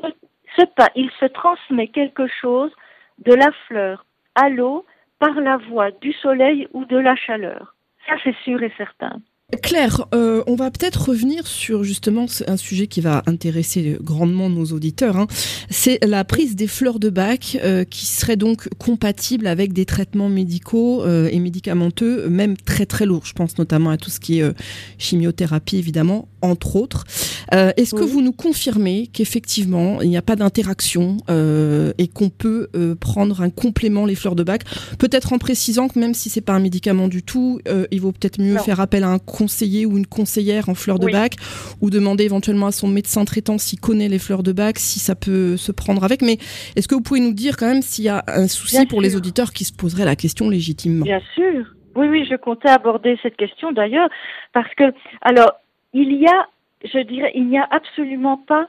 il 0.95 1.11
se 1.21 1.27
transmet 1.27 1.89
quelque 1.89 2.27
chose 2.27 2.73
de 3.19 3.35
la 3.35 3.51
fleur 3.67 4.05
à 4.35 4.49
l'eau 4.49 4.85
par 5.19 5.41
la 5.41 5.57
voie 5.57 5.91
du 5.91 6.13
soleil 6.13 6.69
ou 6.73 6.85
de 6.85 6.97
la 6.97 7.17
chaleur. 7.17 7.75
Ça, 8.07 8.15
c'est 8.23 8.37
sûr 8.45 8.63
et 8.63 8.73
certain. 8.77 9.21
Claire, 9.63 10.09
euh, 10.13 10.43
on 10.49 10.57
va 10.57 10.73
peut-être 10.73 11.11
revenir 11.11 11.47
sur 11.47 11.85
justement 11.85 12.27
un 12.49 12.57
sujet 12.57 12.89
qui 12.89 13.01
va 13.01 13.23
intéresser 13.27 13.97
grandement 14.03 14.51
nos 14.51 14.65
auditeurs. 14.73 15.17
Hein. 15.17 15.29
C'est 15.71 16.05
la 16.05 16.25
prise 16.25 16.57
des 16.57 16.67
fleurs 16.67 16.99
de 16.99 17.11
bac 17.11 17.57
euh, 17.63 17.85
qui 17.85 18.07
serait 18.07 18.35
donc 18.35 18.69
compatible 18.79 19.47
avec 19.47 19.73
des 19.73 19.85
traitements 19.85 20.29
médicaux 20.29 21.05
euh, 21.05 21.29
et 21.31 21.39
médicamenteux, 21.39 22.29
même 22.29 22.57
très 22.57 22.87
très 22.87 23.07
lourds. 23.07 23.25
Je 23.25 23.35
pense 23.35 23.57
notamment 23.57 23.91
à 23.91 23.99
tout 23.99 24.11
ce 24.11 24.19
qui 24.19 24.41
est 24.41 24.53
chimiothérapie, 24.99 25.77
évidemment, 25.77 26.27
entre 26.43 26.75
autres. 26.75 27.05
Est-ce 27.53 27.95
que 27.95 28.03
vous 28.03 28.23
nous 28.23 28.33
confirmez 28.33 29.07
qu'effectivement 29.07 30.03
il 30.03 30.09
n'y 30.09 30.17
a 30.17 30.23
pas 30.23 30.35
d'interaction 30.35 31.19
et 31.29 32.09
qu'on 32.09 32.29
peut 32.29 32.69
prendre 32.99 33.41
un 33.41 33.51
complément 33.51 34.05
les 34.05 34.17
fleurs 34.17 34.35
de 34.35 34.43
bac, 34.43 34.65
peut-être 34.99 35.33
en 35.33 35.39
précisant 35.39 35.87
que 35.87 35.99
même 36.01 36.15
si 36.15 36.29
c'est 36.29 36.41
pas 36.41 36.55
un 36.55 36.59
médicament 36.59 37.07
du 37.07 37.23
tout, 37.23 37.61
il 37.93 38.01
vaut 38.01 38.11
peut-être 38.11 38.41
mieux 38.41 38.59
faire 38.59 38.81
appel 38.81 39.05
à 39.05 39.09
un 39.09 39.21
conseiller 39.37 39.85
ou 39.85 39.99
une 39.99 40.07
conseillère 40.07 40.69
en 40.69 40.75
fleurs 40.75 40.99
de 40.99 41.11
bac 41.11 41.35
ou 41.83 41.91
demander 41.91 42.25
éventuellement 42.25 42.67
à 42.67 42.73
son 42.73 42.89
médecin 42.89 43.25
traitant 43.25 43.59
s'il 43.59 43.81
connaît 43.81 44.09
les 44.09 44.19
fleurs 44.19 44.43
de 44.43 44.53
bac, 44.53 44.79
si 44.79 44.99
ça 44.99 45.15
peut 45.15 45.57
se 45.57 45.73
prendre 45.73 46.05
avec. 46.05 46.23
Mais 46.23 46.39
est-ce 46.75 46.89
que 46.89 46.95
vous 46.95 47.03
pouvez 47.03 47.21
nous 47.21 47.35
dire 47.35 47.57
quand 47.57 47.67
même 47.67 47.83
s'il 47.83 48.05
y 48.05 48.09
a 48.09 48.25
un 48.29 48.49
souci 48.49 48.87
pour 48.87 49.03
les 49.03 49.15
auditeurs 49.15 49.53
qui 49.53 49.65
se 49.65 49.75
poseraient 49.75 50.07
la 50.07 50.17
question 50.17 50.49
légitimement 50.49 51.05
Bien 51.05 51.21
sûr. 51.35 51.67
Oui, 51.97 52.09
oui, 52.09 52.27
je 52.31 52.37
comptais 52.37 52.69
aborder 52.69 53.19
cette 53.23 53.37
question 53.37 53.73
d'ailleurs 53.73 54.09
parce 54.53 54.73
que, 54.75 54.85
alors, 55.23 55.53
il 55.93 56.13
y 56.13 56.27
a, 56.27 56.47
je 56.85 56.99
dirais, 56.99 57.33
il 57.35 57.47
n'y 57.49 57.59
a 57.59 57.67
absolument 57.71 58.37
pas 58.37 58.67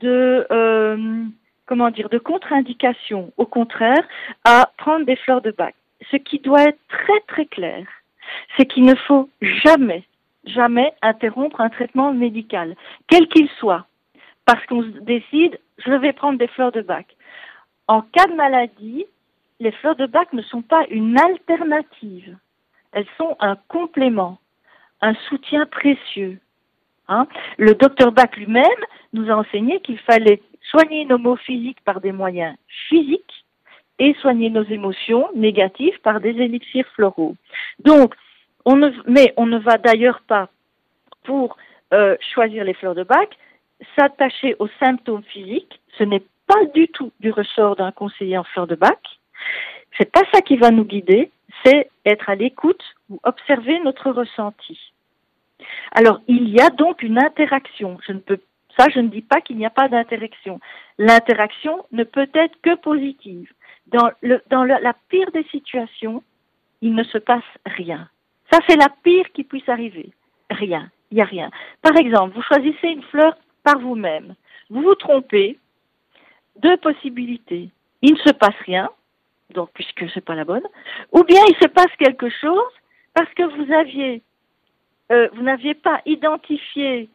de, 0.00 0.46
euh, 0.50 1.24
comment 1.66 1.90
dire, 1.90 2.08
de 2.08 2.18
contre-indication, 2.18 3.32
au 3.36 3.46
contraire, 3.46 4.02
à 4.44 4.70
prendre 4.76 5.06
des 5.06 5.16
fleurs 5.16 5.42
de 5.42 5.52
bac. 5.52 5.74
Ce 6.10 6.16
qui 6.16 6.38
doit 6.38 6.62
être 6.62 6.78
très 6.88 7.20
très 7.28 7.46
clair, 7.46 7.86
c'est 8.56 8.66
qu'il 8.66 8.84
ne 8.84 8.94
faut 8.94 9.28
jamais, 9.40 10.04
jamais 10.46 10.92
interrompre 11.02 11.60
un 11.60 11.70
traitement 11.70 12.12
médical, 12.12 12.76
quel 13.08 13.28
qu'il 13.28 13.48
soit, 13.58 13.86
parce 14.44 14.64
qu'on 14.66 14.82
décide, 15.02 15.58
je 15.78 15.92
vais 15.92 16.12
prendre 16.12 16.38
des 16.38 16.48
fleurs 16.48 16.72
de 16.72 16.82
bac. 16.82 17.06
En 17.88 18.02
cas 18.02 18.26
de 18.26 18.34
maladie, 18.34 19.06
les 19.60 19.72
fleurs 19.72 19.96
de 19.96 20.06
bac 20.06 20.32
ne 20.32 20.42
sont 20.42 20.62
pas 20.62 20.84
une 20.90 21.18
alternative, 21.18 22.36
elles 22.92 23.06
sont 23.18 23.36
un 23.40 23.56
complément, 23.68 24.38
un 25.00 25.14
soutien 25.28 25.66
précieux. 25.66 26.38
Hein. 27.08 27.26
Le 27.58 27.74
docteur 27.74 28.12
Bach 28.12 28.30
lui-même 28.36 28.64
nous 29.12 29.30
a 29.30 29.34
enseigné 29.34 29.80
qu'il 29.80 29.98
fallait 29.98 30.40
soigner 30.70 31.04
nos 31.04 31.18
maux 31.18 31.36
physiques 31.36 31.80
par 31.84 32.00
des 32.00 32.12
moyens 32.12 32.56
physiques 32.88 33.44
et 33.98 34.14
soigner 34.14 34.50
nos 34.50 34.64
émotions 34.64 35.28
négatives 35.34 36.00
par 36.02 36.20
des 36.20 36.30
élixirs 36.30 36.86
floraux. 36.94 37.36
Donc, 37.84 38.14
on 38.64 38.76
ne, 38.76 38.90
mais 39.06 39.32
on 39.36 39.46
ne 39.46 39.58
va 39.58 39.78
d'ailleurs 39.78 40.22
pas, 40.26 40.48
pour 41.24 41.56
euh, 41.92 42.16
choisir 42.34 42.64
les 42.64 42.74
fleurs 42.74 42.94
de 42.94 43.02
bac, 43.02 43.36
s'attacher 43.96 44.56
aux 44.58 44.68
symptômes 44.80 45.24
physiques. 45.24 45.80
Ce 45.98 46.04
n'est 46.04 46.22
pas 46.46 46.64
du 46.74 46.88
tout 46.88 47.12
du 47.20 47.30
ressort 47.30 47.76
d'un 47.76 47.92
conseiller 47.92 48.38
en 48.38 48.44
fleurs 48.44 48.66
de 48.66 48.74
bac. 48.74 49.00
C'est 49.98 50.10
pas 50.10 50.22
ça 50.32 50.40
qui 50.40 50.56
va 50.56 50.70
nous 50.70 50.84
guider, 50.84 51.30
c'est 51.64 51.90
être 52.04 52.28
à 52.28 52.34
l'écoute 52.34 52.82
ou 53.10 53.20
observer 53.22 53.78
notre 53.80 54.10
ressenti. 54.10 54.78
Alors, 55.92 56.20
il 56.26 56.48
y 56.48 56.60
a 56.60 56.70
donc 56.70 57.02
une 57.02 57.18
interaction. 57.18 57.98
Je 58.06 58.12
ne 58.12 58.18
peux, 58.18 58.40
ça, 58.76 58.86
je 58.92 59.00
ne 59.00 59.08
dis 59.08 59.22
pas 59.22 59.40
qu'il 59.40 59.56
n'y 59.56 59.66
a 59.66 59.70
pas 59.70 59.88
d'interaction. 59.88 60.60
L'interaction 60.98 61.86
ne 61.92 62.04
peut 62.04 62.28
être 62.34 62.60
que 62.62 62.74
positive. 62.74 63.52
Dans, 63.86 64.10
le, 64.22 64.42
dans 64.50 64.64
la 64.64 64.94
pire 65.08 65.30
des 65.32 65.44
situations, 65.44 66.22
il 66.80 66.94
ne 66.94 67.04
se 67.04 67.18
passe 67.18 67.44
rien. 67.66 68.08
Ça, 68.54 68.60
c'est 68.68 68.76
la 68.76 68.88
pire 69.02 69.26
qui 69.32 69.42
puisse 69.42 69.68
arriver. 69.68 70.10
Rien. 70.48 70.88
Il 71.10 71.16
n'y 71.16 71.22
a 71.22 71.24
rien. 71.24 71.50
Par 71.82 71.96
exemple, 71.96 72.36
vous 72.36 72.42
choisissez 72.42 72.86
une 72.86 73.02
fleur 73.02 73.36
par 73.64 73.80
vous-même. 73.80 74.36
Vous 74.70 74.80
vous 74.80 74.94
trompez. 74.94 75.58
Deux 76.60 76.76
possibilités. 76.76 77.70
Il 78.00 78.12
ne 78.12 78.18
se 78.18 78.32
passe 78.32 78.54
rien, 78.64 78.90
donc 79.54 79.70
puisque 79.74 80.08
c'est 80.14 80.24
pas 80.24 80.36
la 80.36 80.44
bonne, 80.44 80.62
ou 81.10 81.24
bien 81.24 81.40
il 81.48 81.56
se 81.56 81.66
passe 81.66 81.90
quelque 81.98 82.30
chose 82.30 82.70
parce 83.12 83.28
que 83.34 83.42
vous 83.42 83.66
euh, 85.10 85.28
vous 85.32 85.42
n'aviez 85.42 85.74
pas 85.74 86.00
identifié 86.06 87.08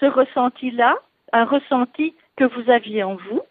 ce 0.00 0.06
ressenti-là, 0.06 0.96
un 1.34 1.44
ressenti 1.44 2.14
que 2.36 2.44
vous 2.44 2.70
aviez 2.70 3.02
en 3.02 3.16
vous, 3.16 3.42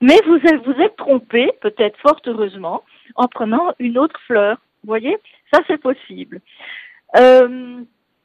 mais 0.00 0.20
vous 0.24 0.38
vous 0.38 0.80
êtes 0.80 0.94
trompé, 0.94 1.50
peut-être 1.62 1.98
fort 1.98 2.20
heureusement, 2.26 2.84
en 3.16 3.26
prenant 3.26 3.72
une 3.80 3.98
autre 3.98 4.20
fleur. 4.20 4.58
Vous 4.84 4.88
voyez, 4.88 5.16
ça 5.52 5.62
c'est 5.66 5.80
possible. 5.80 6.40
Euh, 7.16 7.82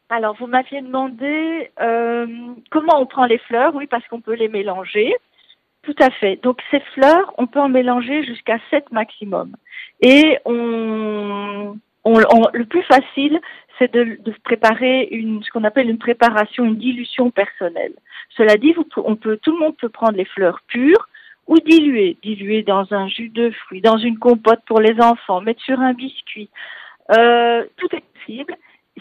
alors, 0.09 0.35
vous 0.37 0.47
m'aviez 0.47 0.81
demandé 0.81 1.71
euh, 1.81 2.27
comment 2.71 2.99
on 3.01 3.05
prend 3.05 3.25
les 3.25 3.39
fleurs. 3.39 3.75
Oui, 3.75 3.87
parce 3.87 4.07
qu'on 4.07 4.21
peut 4.21 4.35
les 4.35 4.47
mélanger. 4.47 5.13
Tout 5.83 5.95
à 5.99 6.09
fait. 6.09 6.37
Donc, 6.37 6.59
ces 6.71 6.79
fleurs, 6.93 7.33
on 7.37 7.47
peut 7.47 7.59
en 7.59 7.69
mélanger 7.69 8.23
jusqu'à 8.23 8.57
7 8.69 8.91
maximum. 8.91 9.55
Et 10.01 10.37
on, 10.45 11.75
le 12.05 12.65
plus 12.65 12.83
facile, 12.83 13.39
c'est 13.77 13.91
de, 13.93 14.17
préparer 14.43 15.09
ce 15.11 15.49
qu'on 15.51 15.63
appelle 15.63 15.89
une 15.89 15.97
préparation, 15.97 16.65
une 16.65 16.77
dilution 16.77 17.31
personnelle. 17.31 17.93
Cela 18.35 18.55
dit, 18.55 18.73
vous, 18.73 18.85
on 18.97 19.15
peut, 19.15 19.37
tout 19.41 19.51
le 19.51 19.59
monde 19.59 19.77
peut 19.77 19.89
prendre 19.89 20.17
les 20.17 20.25
fleurs 20.25 20.61
pures 20.67 21.07
ou 21.47 21.57
diluées, 21.59 22.17
diluées 22.21 22.63
dans 22.63 22.93
un 22.93 23.07
jus 23.07 23.29
de 23.29 23.51
fruits, 23.51 23.81
dans 23.81 23.97
une 23.97 24.19
compote 24.19 24.59
pour 24.65 24.79
les 24.79 24.99
enfants, 24.99 25.41
mettre 25.41 25.61
sur 25.61 25.79
un 25.79 25.93
biscuit. 25.93 26.49
Euh, 27.17 27.63
tout 27.77 27.87
est 27.95 28.03
possible. 28.13 28.55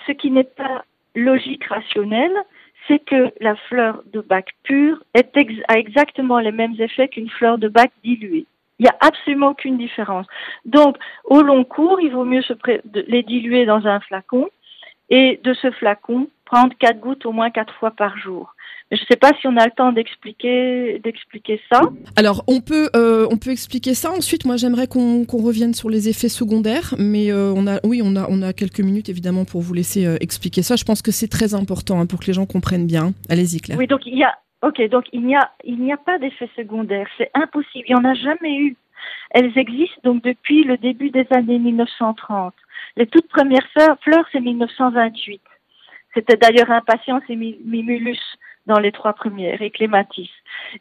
Ce 0.07 0.13
qui 0.13 0.31
n'est 0.31 0.45
pas 0.45 0.85
logique 1.15 1.65
rationnelle, 1.65 2.37
c'est 2.87 2.99
que 3.05 3.33
la 3.41 3.57
fleur 3.57 4.03
de 4.13 4.21
bac 4.21 4.55
pure 4.63 5.03
a 5.15 5.79
exactement 5.79 6.39
les 6.39 6.53
mêmes 6.53 6.75
effets 6.79 7.09
qu'une 7.09 7.31
fleur 7.31 7.59
de 7.59 7.69
bac 7.69 7.91
diluée. 8.05 8.47
Il 8.79 8.83
n'y 8.83 8.89
a 8.89 8.97
absolument 9.01 9.49
aucune 9.49 9.79
différence. 9.79 10.27
Donc, 10.65 10.97
au 11.25 11.43
long 11.43 11.65
cours, 11.65 12.01
il 12.01 12.13
vaut 12.13 12.25
mieux 12.25 12.43
les 12.95 13.23
diluer 13.23 13.65
dans 13.65 13.87
un 13.87 14.01
flacon 14.01 14.49
et 15.09 15.41
de 15.43 15.55
ce 15.55 15.71
flacon, 15.71 16.29
prendre 16.47 16.73
quatre 16.79 17.01
gouttes 17.01 17.27
au 17.27 17.33
moins 17.33 17.51
quatre 17.51 17.75
fois 17.75 17.91
par 17.91 18.17
jour. 18.17 18.55
Je 18.93 19.01
ne 19.01 19.07
sais 19.11 19.17
pas 19.17 19.33
si 19.41 19.49
on 19.49 19.57
a 19.57 19.65
le 19.65 19.73
temps 19.73 19.91
d'expliquer 19.91 21.01
d'expliquer 21.01 21.61
ça. 21.71 21.83
Alors 22.15 22.45
on 22.47 22.61
peut 22.61 22.89
euh, 22.95 23.27
on 23.33 23.37
peut 23.37 23.51
expliquer 23.51 23.95
ça. 23.95 24.13
Ensuite, 24.13 24.45
moi 24.45 24.57
j'aimerais 24.57 24.87
qu'on 24.87 25.25
revienne 25.27 25.75
sur 25.75 25.91
les 25.91 26.09
effets 26.09 26.29
secondaires, 26.29 26.95
mais 26.97 27.33
euh, 27.33 27.53
on 27.57 27.67
a 27.67 27.81
oui 27.85 28.01
on 28.03 28.15
a 28.15 28.27
on 28.31 28.43
a 28.43 28.53
quelques 28.53 28.81
minutes 28.81 29.09
évidemment 29.09 29.45
pour 29.45 29.61
vous 29.61 29.75
laisser 29.75 30.07
euh, 30.07 30.17
expliquer 30.21 30.63
ça. 30.63 30.77
Je 30.77 30.85
pense 30.85 31.03
que 31.03 31.11
c'est 31.11 31.27
très 31.27 31.55
important 31.55 32.01
hein, 32.01 32.07
pour 32.07 32.21
que 32.21 32.27
les 32.27 32.33
gens 32.33 32.47
comprennent 32.47 32.87
bien. 32.87 33.13
Allez-y 33.29 33.61
Claire. 33.61 33.77
Oui 33.77 33.89
donc 33.89 34.07
il 34.07 34.17
y 34.17 34.23
a 34.23 34.33
ok 34.63 34.89
donc 34.89 35.05
il 35.13 35.27
n'y 35.27 35.35
a 35.35 35.51
il 35.65 35.81
n'y 35.81 35.93
a 35.93 35.97
pas 35.97 36.19
d'effets 36.19 36.51
secondaires. 36.55 37.09
C'est 37.19 37.31
impossible. 37.35 37.87
Il 37.89 37.97
n'y 37.97 38.01
en 38.01 38.09
a 38.09 38.15
jamais 38.15 38.57
eu. 38.57 38.77
Elles 39.33 39.59
existent 39.59 40.01
donc 40.05 40.23
depuis 40.23 40.63
le 40.63 40.77
début 40.77 41.11
des 41.11 41.27
années 41.33 41.59
1930. 41.59 42.55
Les 42.97 43.07
toutes 43.07 43.29
premières 43.29 43.67
fleurs, 43.73 44.27
c'est 44.33 44.41
1928. 44.41 45.41
C'était 46.17 46.39
d'ailleurs 46.39 46.71
Impatience 46.71 47.23
et 47.29 47.37
Mimulus 47.37 48.19
dans 48.65 48.79
les 48.79 48.91
trois 48.91 49.13
premières, 49.13 49.61
et 49.61 49.71
Clématis. 49.71 50.31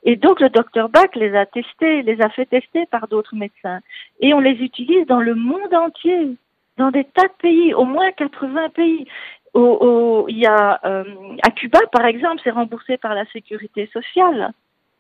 Et 0.04 0.15
donc 0.15 0.39
le 0.39 0.50
docteur 0.50 0.88
Bach 0.88 1.10
les 1.13 1.36
a 1.36 1.45
testés, 1.45 2.02
les 2.04 2.21
a 2.21 2.30
fait 2.30 2.45
tester 2.45 2.86
par 2.88 3.10
d'autres 3.10 3.36
médecins. 3.36 3.82
Et 4.21 4.34
on 4.34 4.39
les 4.39 4.58
utilise 4.63 5.06
dans 5.08 5.19
le 5.19 5.36
monde 5.36 5.74
entier, 5.74 6.38
dans 6.78 6.89
des 6.89 7.04
tas 7.04 7.28
de 7.28 7.34
pays, 7.41 7.74
au 7.74 7.84
moins 7.84 8.12
80 8.12 8.69
pays. 8.69 9.06
Au, 9.54 10.26
y 10.30 10.45
a 10.45 10.80
euh, 10.86 11.04
à 11.43 11.52
Cuba, 11.52 11.80
par 11.91 12.06
exemple, 12.06 12.41
c'est 12.43 12.52
remboursé 12.52 12.98
par 12.98 13.13
la 13.13 13.26
sécurité 13.28 13.89
sociale. 13.93 14.52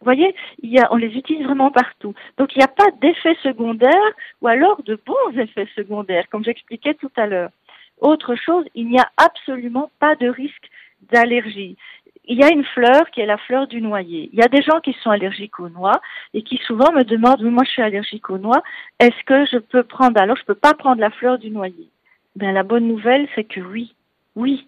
Vous 0.01 0.05
voyez, 0.05 0.35
il 0.61 0.69
y 0.69 0.79
a, 0.79 0.93
on 0.93 0.97
les 0.97 1.15
utilise 1.17 1.45
vraiment 1.45 1.71
partout. 1.71 2.13
Donc 2.37 2.55
il 2.55 2.59
n'y 2.59 2.63
a 2.63 2.67
pas 2.67 2.91
d'effets 3.01 3.37
secondaires 3.41 4.11
ou 4.41 4.47
alors 4.47 4.83
de 4.83 4.99
bons 5.05 5.39
effets 5.39 5.67
secondaires, 5.75 6.27
comme 6.29 6.43
j'expliquais 6.43 6.93
tout 6.93 7.11
à 7.15 7.25
l'heure. 7.25 7.49
Autre 7.99 8.35
chose, 8.35 8.65
il 8.75 8.87
n'y 8.87 8.99
a 8.99 9.09
absolument 9.17 9.89
pas 9.99 10.15
de 10.15 10.27
risque 10.27 10.69
d'allergie 11.11 11.77
il 12.27 12.39
y 12.39 12.43
a 12.43 12.51
une 12.51 12.63
fleur 12.63 13.09
qui 13.11 13.21
est 13.21 13.25
la 13.25 13.37
fleur 13.37 13.67
du 13.67 13.81
noyer. 13.81 14.29
Il 14.33 14.39
y 14.39 14.43
a 14.43 14.47
des 14.47 14.61
gens 14.61 14.79
qui 14.79 14.93
sont 15.01 15.09
allergiques 15.09 15.59
aux 15.59 15.69
noix 15.69 16.01
et 16.33 16.41
qui 16.41 16.57
souvent 16.65 16.91
me 16.91 17.03
demandent, 17.03 17.41
moi 17.41 17.63
je 17.65 17.71
suis 17.71 17.81
allergique 17.81 18.29
aux 18.29 18.37
noix, 18.37 18.63
est-ce 18.99 19.23
que 19.25 19.45
je 19.45 19.57
peux 19.57 19.83
prendre, 19.83 20.19
alors 20.19 20.37
je 20.37 20.45
peux 20.45 20.55
pas 20.55 20.73
prendre 20.73 21.01
la 21.01 21.11
fleur 21.11 21.37
du 21.37 21.49
noyer? 21.49 21.87
Ben 22.35 22.53
la 22.53 22.63
bonne 22.63 22.87
nouvelle, 22.87 23.27
c'est 23.35 23.43
que 23.43 23.59
oui, 23.59 23.93
oui. 24.35 24.67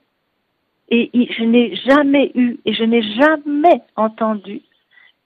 Et, 0.89 1.09
je 1.37 1.43
n'ai 1.43 1.75
jamais 1.75 2.31
eu 2.35 2.57
et 2.65 2.73
je 2.73 2.83
n'ai 2.83 3.01
jamais 3.01 3.81
entendu 3.97 4.61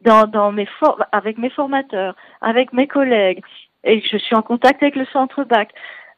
dans, 0.01 0.25
dans 0.25 0.51
mes 0.51 0.67
avec 1.11 1.37
mes 1.37 1.51
formateurs, 1.51 2.15
avec 2.41 2.73
mes 2.73 2.87
collègues, 2.87 3.43
et 3.83 4.01
je 4.01 4.17
suis 4.17 4.35
en 4.35 4.41
contact 4.41 4.81
avec 4.81 4.95
le 4.95 5.05
centre 5.05 5.43
BAC, 5.43 5.71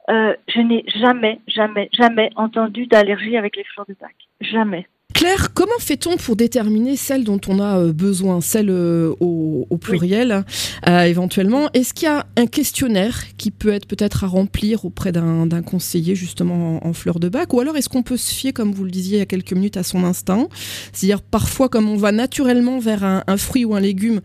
euh, 0.09 0.35
je 0.47 0.59
n'ai 0.59 0.83
jamais, 0.87 1.39
jamais, 1.47 1.89
jamais 1.93 2.29
entendu 2.35 2.87
d'allergie 2.87 3.37
avec 3.37 3.55
les 3.55 3.63
fleurs 3.63 3.85
de 3.85 3.95
bac. 3.99 4.15
Jamais. 4.41 4.87
Claire, 5.13 5.53
comment 5.53 5.71
fait-on 5.79 6.17
pour 6.17 6.35
déterminer 6.35 6.97
celle 6.97 7.23
dont 7.23 7.39
on 7.47 7.59
a 7.59 7.77
euh, 7.77 7.93
besoin, 7.93 8.41
celle 8.41 8.71
euh, 8.71 9.13
au, 9.19 9.77
pluriel 9.77 10.43
euh, 10.87 11.01
éventuellement? 11.01 11.69
Est-ce 11.73 11.93
qu'il 11.93 12.07
y 12.07 12.11
a 12.11 12.25
un 12.35 12.47
questionnaire 12.47 13.23
qui 13.37 13.51
peut 13.51 13.71
être 13.71 13.85
peut-être 13.85 14.23
à 14.23 14.27
remplir 14.27 14.85
auprès 14.85 15.11
d'un 15.11 15.61
conseiller 15.61 16.15
justement 16.15 16.85
en, 16.85 16.93
fleur 16.93 17.19
de 17.19 17.29
bac? 17.29 17.53
Ou 17.53 17.59
alors 17.59 17.77
est-ce 17.77 17.89
qu'on 17.89 18.01
peut 18.01 18.17
se 18.17 18.33
fier, 18.33 18.53
comme 18.53 18.73
vous 18.73 18.83
le 18.83 18.91
disiez 18.91 19.17
il 19.17 19.19
y 19.19 19.21
a 19.21 19.27
quelques 19.27 19.53
minutes, 19.53 19.77
à 19.77 19.83
son 19.83 20.03
instinct? 20.03 20.47
C'est-à-dire 20.93 21.21
parfois 21.21 21.69
comme 21.69 21.89
on 21.89 21.97
va 21.97 22.11
naturellement 22.11 22.79
vers 22.79 23.03
un, 23.03 23.37
fruit 23.37 23.65
ou 23.65 23.75
un 23.75 23.79
légume 23.79 24.21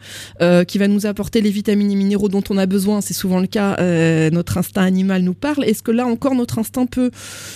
qui 0.67 0.79
va 0.79 0.89
nous 0.89 1.07
apporter 1.07 1.41
les 1.41 1.51
vitamines 1.51 1.91
et 1.91 1.97
minéraux 1.97 2.29
dont 2.29 2.45
on 2.51 2.57
a 2.57 2.67
besoin, 2.67 3.01
c'est 3.01 3.15
souvent 3.15 3.41
le 3.41 3.47
cas, 3.47 3.77
notre 4.31 4.59
instinct 4.59 4.83
animal 4.83 5.23
nous 5.23 5.35
parle. 5.35 5.65
Est-ce 5.65 5.83
que 5.83 5.91
là 5.91 6.07
encore 6.07 6.35
notre 6.35 6.59
instinct 6.59 6.87
peut 6.87 7.11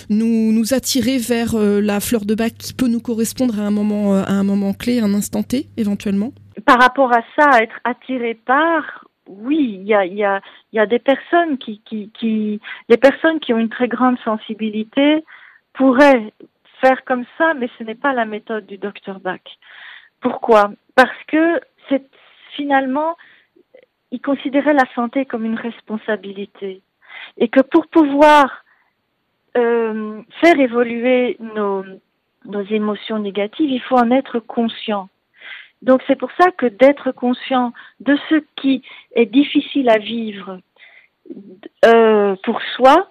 nous, 0.08 0.52
nous 0.52 0.74
attirer 0.74 1.18
vers 1.18 1.56
la 1.56 2.00
fleur 2.00 2.24
de 2.24 2.34
bac 2.34 2.54
qui 2.58 2.72
peut 2.72 2.88
nous 2.88 3.00
correspondre 3.00 3.21
correspondre 3.22 3.60
à 3.60 3.62
un 3.62 3.70
moment, 3.70 4.14
euh, 4.14 4.24
à 4.26 4.32
un 4.32 4.42
moment 4.42 4.72
clé, 4.72 4.98
un 4.98 5.14
instant 5.14 5.44
T, 5.44 5.66
éventuellement. 5.76 6.32
Par 6.66 6.80
rapport 6.80 7.12
à 7.12 7.22
ça, 7.36 7.62
être 7.62 7.78
attiré 7.84 8.34
par, 8.34 9.04
oui, 9.28 9.78
il 9.80 9.86
y 9.86 9.94
a, 9.94 10.04
y, 10.04 10.24
y 10.72 10.78
a 10.80 10.86
des 10.86 10.98
personnes 10.98 11.56
qui, 11.58 11.80
qui, 11.84 12.10
qui, 12.18 12.60
les 12.88 12.96
personnes 12.96 13.38
qui 13.38 13.54
ont 13.54 13.58
une 13.58 13.68
très 13.68 13.86
grande 13.86 14.18
sensibilité 14.24 15.24
pourraient 15.72 16.32
faire 16.80 17.04
comme 17.04 17.24
ça, 17.38 17.54
mais 17.54 17.68
ce 17.78 17.84
n'est 17.84 17.94
pas 17.94 18.12
la 18.12 18.24
méthode 18.24 18.66
du 18.66 18.76
docteur 18.76 19.20
Bach. 19.20 19.38
Pourquoi? 20.20 20.72
Parce 20.96 21.22
que 21.28 21.60
c'est 21.88 22.02
finalement, 22.56 23.16
il 24.10 24.20
considérait 24.20 24.74
la 24.74 24.92
santé 24.96 25.26
comme 25.26 25.44
une 25.44 25.58
responsabilité. 25.58 26.82
Et 27.38 27.46
que 27.46 27.60
pour 27.60 27.86
pouvoir 27.86 28.64
euh, 29.56 30.22
faire 30.40 30.58
évoluer 30.58 31.36
nos, 31.38 31.84
nos 32.46 32.62
émotions 32.62 33.18
négatives, 33.18 33.70
il 33.70 33.80
faut 33.80 33.96
en 33.96 34.10
être 34.10 34.38
conscient. 34.40 35.08
Donc 35.82 36.00
c'est 36.06 36.16
pour 36.16 36.30
ça 36.38 36.50
que 36.52 36.66
d'être 36.66 37.10
conscient 37.12 37.72
de 38.00 38.16
ce 38.28 38.36
qui 38.56 38.82
est 39.14 39.26
difficile 39.26 39.88
à 39.88 39.98
vivre 39.98 40.60
euh, 41.84 42.36
pour 42.44 42.60
soi 42.76 43.10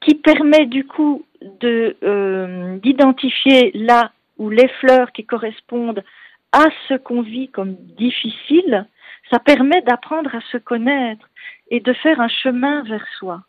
qui 0.00 0.14
permet 0.14 0.66
du 0.66 0.86
coup 0.86 1.24
de 1.60 1.96
euh, 2.02 2.76
d'identifier 2.78 3.70
là 3.74 4.12
où 4.38 4.50
les 4.50 4.68
fleurs 4.80 5.12
qui 5.12 5.24
correspondent 5.24 6.04
à 6.52 6.66
ce 6.88 6.94
qu'on 6.94 7.22
vit 7.22 7.48
comme 7.48 7.74
difficile, 7.74 8.86
ça 9.30 9.38
permet 9.38 9.82
d'apprendre 9.82 10.34
à 10.34 10.40
se 10.52 10.58
connaître 10.58 11.28
et 11.70 11.80
de 11.80 11.92
faire 11.94 12.20
un 12.20 12.28
chemin 12.28 12.82
vers 12.82 13.06
soi. 13.18 13.42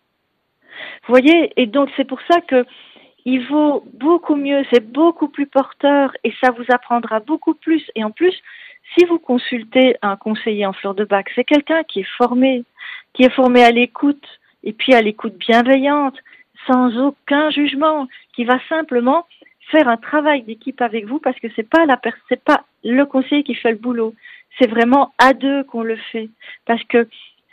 Vous 1.08 1.14
voyez, 1.14 1.52
et 1.58 1.66
donc 1.66 1.90
c'est 1.96 2.08
pour 2.08 2.20
ça 2.30 2.42
que 2.42 2.66
il 3.30 3.46
vaut 3.46 3.84
beaucoup 3.94 4.38
mieux, 4.38 4.64
c'est 4.72 4.90
beaucoup 4.94 5.28
plus 5.28 5.48
porteur 5.48 6.16
et 6.24 6.34
ça 6.42 6.52
vous 6.52 6.64
apprendra 6.70 7.20
beaucoup 7.20 7.56
plus. 7.56 7.84
Et 7.94 8.06
en 8.06 8.10
plus, 8.10 8.34
si 8.98 9.04
vous 9.04 9.20
consultez 9.20 9.98
un 10.02 10.16
conseiller 10.16 10.66
en 10.66 10.72
fleur 10.72 10.96
de 10.96 11.04
bac, 11.04 11.30
c'est 11.36 11.44
quelqu'un 11.44 11.84
qui 11.84 12.00
est 12.00 12.12
formé, 12.18 12.64
qui 13.12 13.24
est 13.24 13.36
formé 13.36 13.66
à 13.66 13.72
l'écoute 13.72 14.26
et 14.64 14.72
puis 14.72 14.94
à 14.94 15.02
l'écoute 15.02 15.36
bienveillante, 15.40 16.16
sans 16.68 16.98
aucun 16.98 17.50
jugement, 17.50 18.08
qui 18.34 18.46
va 18.46 18.60
simplement 18.70 19.26
faire 19.72 19.90
un 19.90 19.98
travail 19.98 20.44
d'équipe 20.44 20.82
avec 20.82 21.06
vous 21.06 21.20
parce 21.20 21.38
que 21.42 21.48
c'est 21.54 21.70
pas 21.70 21.86
la 21.86 22.00
c'est 22.30 22.42
pas 22.42 22.64
le 22.86 23.04
conseiller 23.06 23.44
qui 23.44 23.56
fait 23.56 23.72
le 23.72 23.78
boulot, 23.78 24.16
c'est 24.58 24.70
vraiment 24.70 25.12
à 25.18 25.34
deux 25.34 25.66
qu'on 25.66 25.84
le 25.84 25.98
fait 26.14 26.30
parce 26.66 26.84
que 26.86 27.06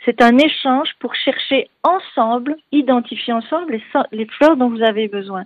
c'est 0.05 0.21
un 0.21 0.37
échange 0.37 0.89
pour 0.99 1.15
chercher 1.15 1.69
ensemble, 1.83 2.55
identifier 2.71 3.33
ensemble 3.33 3.81
les, 4.11 4.25
fleurs 4.25 4.55
dont 4.55 4.69
vous 4.69 4.83
avez 4.83 5.07
besoin 5.07 5.45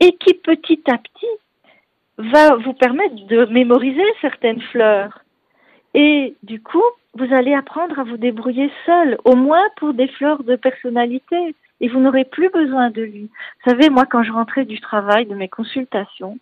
et 0.00 0.16
qui 0.16 0.34
petit 0.34 0.82
à 0.90 0.98
petit 0.98 1.26
va 2.18 2.56
vous 2.56 2.74
permettre 2.74 3.14
de 3.26 3.46
mémoriser 3.46 4.04
certaines 4.20 4.60
fleurs. 4.60 5.22
Et 5.94 6.34
du 6.42 6.60
coup, 6.60 6.82
vous 7.14 7.32
allez 7.32 7.54
apprendre 7.54 7.98
à 7.98 8.04
vous 8.04 8.16
débrouiller 8.16 8.70
seul, 8.84 9.18
au 9.24 9.36
moins 9.36 9.64
pour 9.76 9.94
des 9.94 10.08
fleurs 10.08 10.42
de 10.42 10.56
personnalité. 10.56 11.54
Et 11.80 11.88
vous 11.88 11.98
n'aurez 11.98 12.26
plus 12.26 12.50
besoin 12.50 12.90
de 12.90 13.00
lui. 13.00 13.22
Vous 13.64 13.70
savez, 13.70 13.88
moi, 13.88 14.04
quand 14.04 14.22
je 14.22 14.32
rentrais 14.32 14.66
du 14.66 14.80
travail, 14.80 15.24
de 15.24 15.34
mes 15.34 15.48
consultations, 15.48 16.38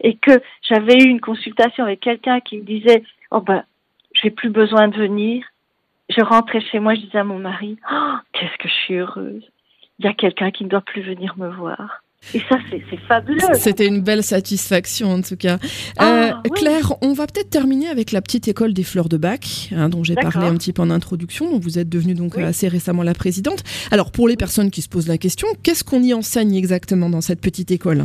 et 0.00 0.16
que 0.16 0.42
j'avais 0.62 0.94
eu 0.94 1.08
une 1.08 1.20
consultation 1.20 1.84
avec 1.84 2.00
quelqu'un 2.00 2.40
qui 2.40 2.58
me 2.58 2.64
disait, 2.64 3.04
oh 3.30 3.40
ben, 3.40 3.62
j'ai 4.14 4.30
plus 4.30 4.50
besoin 4.50 4.88
de 4.88 4.96
venir, 4.96 5.44
je 6.10 6.22
rentrais 6.22 6.60
chez 6.60 6.78
moi, 6.78 6.94
je 6.94 7.00
disais 7.00 7.18
à 7.18 7.24
mon 7.24 7.38
mari, 7.38 7.78
oh, 7.90 8.14
qu'est-ce 8.32 8.56
que 8.58 8.68
je 8.68 8.74
suis 8.84 8.94
heureuse. 8.96 9.42
Il 9.98 10.06
y 10.06 10.08
a 10.08 10.14
quelqu'un 10.14 10.50
qui 10.50 10.64
ne 10.64 10.68
doit 10.68 10.80
plus 10.80 11.02
venir 11.02 11.34
me 11.36 11.48
voir. 11.48 12.02
Et 12.34 12.40
ça, 12.50 12.58
c'est 12.68 12.96
fabuleux. 13.08 13.40
C'était 13.54 13.86
une 13.86 14.02
belle 14.02 14.22
satisfaction, 14.22 15.10
en 15.10 15.22
tout 15.22 15.36
cas. 15.36 15.56
Ah, 15.98 16.40
euh, 16.46 16.50
Claire, 16.54 16.92
on 17.00 17.14
va 17.14 17.26
peut-être 17.26 17.48
terminer 17.48 17.88
avec 17.88 18.12
la 18.12 18.20
petite 18.20 18.46
école 18.46 18.74
des 18.74 18.84
fleurs 18.84 19.08
de 19.08 19.16
bac, 19.16 19.70
hein, 19.74 19.88
dont 19.88 20.04
j'ai 20.04 20.14
parlé 20.14 20.46
un 20.46 20.54
petit 20.54 20.72
peu 20.72 20.82
en 20.82 20.90
introduction, 20.90 21.50
dont 21.50 21.58
vous 21.58 21.78
êtes 21.78 21.88
devenue 21.88 22.14
donc 22.14 22.36
assez 22.36 22.68
récemment 22.68 23.02
la 23.02 23.14
présidente. 23.14 23.62
Alors, 23.90 24.12
pour 24.12 24.28
les 24.28 24.36
personnes 24.36 24.70
qui 24.70 24.82
se 24.82 24.88
posent 24.88 25.08
la 25.08 25.16
question, 25.16 25.48
qu'est-ce 25.62 25.82
qu'on 25.82 26.02
y 26.02 26.12
enseigne 26.12 26.54
exactement 26.54 27.08
dans 27.08 27.22
cette 27.22 27.40
petite 27.40 27.70
école? 27.70 28.04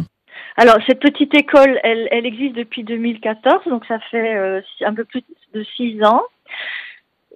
Alors, 0.58 0.78
cette 0.88 1.02
petite 1.02 1.36
école, 1.36 1.80
elle, 1.84 2.08
elle, 2.12 2.26
existe 2.26 2.56
depuis 2.56 2.86
2014, 2.86 3.65
donc 3.68 3.84
ça 3.86 4.00
fait 4.12 4.38
euh, 4.38 4.62
un 4.86 4.94
peu 4.94 5.04
plus 5.04 5.24
de 5.54 5.65
six 5.76 6.02
ans. 6.04 6.22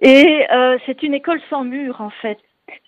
Et 0.00 0.46
euh, 0.50 0.78
c'est 0.86 1.02
une 1.02 1.14
école 1.14 1.40
sans 1.50 1.64
mur, 1.64 2.00
en 2.00 2.10
fait. 2.10 2.38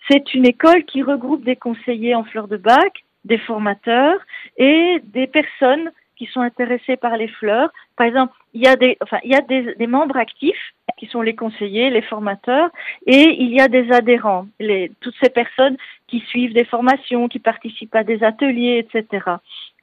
C'est 0.09 0.33
une 0.33 0.45
école 0.45 0.83
qui 0.85 1.03
regroupe 1.03 1.43
des 1.43 1.55
conseillers 1.55 2.15
en 2.15 2.23
fleurs 2.23 2.47
de 2.47 2.57
bac, 2.57 3.03
des 3.25 3.37
formateurs 3.37 4.19
et 4.57 4.99
des 5.03 5.27
personnes 5.27 5.91
qui 6.15 6.25
sont 6.27 6.41
intéressées 6.41 6.97
par 6.97 7.17
les 7.17 7.27
fleurs. 7.27 7.71
Par 7.95 8.07
exemple, 8.07 8.33
il 8.53 8.61
y 8.61 8.67
a 8.67 8.75
des, 8.75 8.97
enfin, 9.01 9.19
il 9.23 9.31
y 9.31 9.35
a 9.35 9.41
des, 9.41 9.75
des 9.75 9.87
membres 9.87 10.17
actifs 10.17 10.73
qui 10.97 11.07
sont 11.07 11.21
les 11.21 11.35
conseillers, 11.35 11.89
les 11.89 12.01
formateurs, 12.01 12.69
et 13.07 13.41
il 13.41 13.53
y 13.53 13.59
a 13.59 13.67
des 13.67 13.91
adhérents, 13.91 14.45
les, 14.59 14.91
toutes 15.01 15.15
ces 15.21 15.29
personnes 15.29 15.77
qui 16.07 16.19
suivent 16.21 16.53
des 16.53 16.65
formations, 16.65 17.27
qui 17.27 17.39
participent 17.39 17.95
à 17.95 18.03
des 18.03 18.23
ateliers, 18.23 18.85
etc. 18.87 19.25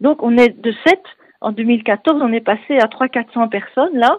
Donc, 0.01 0.23
on 0.23 0.37
est 0.39 0.61
de 0.61 0.73
7, 0.87 1.01
en 1.41 1.53
2014, 1.53 2.21
on 2.23 2.33
est 2.33 2.41
passé 2.41 2.79
à 2.79 2.87
300-400 2.87 3.49
personnes 3.49 3.97
là. 3.97 4.19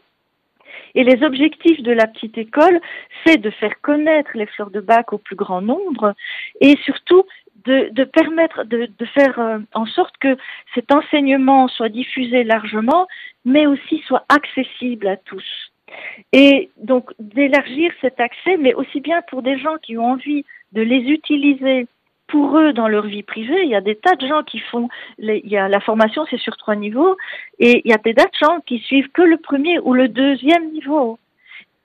Et 0.95 1.03
les 1.03 1.23
objectifs 1.23 1.81
de 1.81 1.91
la 1.91 2.07
petite 2.07 2.37
école, 2.37 2.79
c'est 3.25 3.37
de 3.37 3.49
faire 3.49 3.79
connaître 3.81 4.31
les 4.35 4.45
fleurs 4.45 4.71
de 4.71 4.81
bac 4.81 5.13
au 5.13 5.17
plus 5.17 5.35
grand 5.35 5.61
nombre 5.61 6.13
et 6.59 6.75
surtout 6.83 7.23
de, 7.65 8.03
permettre 8.03 8.63
de, 8.63 8.89
de 8.97 9.05
faire 9.05 9.39
euh, 9.39 9.59
en 9.73 9.85
sorte 9.85 10.17
que 10.17 10.35
cet 10.73 10.91
enseignement 10.91 11.67
soit 11.67 11.89
diffusé 11.89 12.43
largement, 12.43 13.07
mais 13.45 13.67
aussi 13.67 13.99
soit 14.07 14.25
accessible 14.29 15.07
à 15.07 15.17
tous. 15.17 15.45
Et 16.33 16.69
donc 16.77 17.11
d'élargir 17.19 17.91
cet 18.01 18.19
accès, 18.19 18.57
mais 18.57 18.73
aussi 18.73 19.01
bien 19.01 19.21
pour 19.29 19.41
des 19.41 19.59
gens 19.59 19.77
qui 19.81 19.97
ont 19.97 20.11
envie 20.11 20.45
de 20.71 20.81
les 20.81 21.01
utiliser 21.11 21.87
pour 22.31 22.57
eux 22.57 22.73
dans 22.73 22.87
leur 22.87 23.05
vie 23.05 23.23
privée. 23.23 23.63
Il 23.63 23.69
y 23.69 23.75
a 23.75 23.81
des 23.81 23.95
tas 23.95 24.15
de 24.15 24.25
gens 24.25 24.43
qui 24.43 24.59
font, 24.59 24.87
les, 25.19 25.41
il 25.43 25.51
y 25.51 25.57
a 25.57 25.67
la 25.67 25.81
formation, 25.81 26.25
c'est 26.29 26.39
sur 26.39 26.57
trois 26.57 26.75
niveaux, 26.75 27.17
et 27.59 27.81
il 27.85 27.91
y 27.91 27.93
a 27.93 27.97
des 27.97 28.13
tas 28.13 28.25
de 28.25 28.47
gens 28.47 28.59
qui 28.65 28.79
suivent 28.79 29.09
que 29.09 29.21
le 29.21 29.37
premier 29.37 29.77
ou 29.79 29.93
le 29.93 30.07
deuxième 30.07 30.71
niveau 30.71 31.19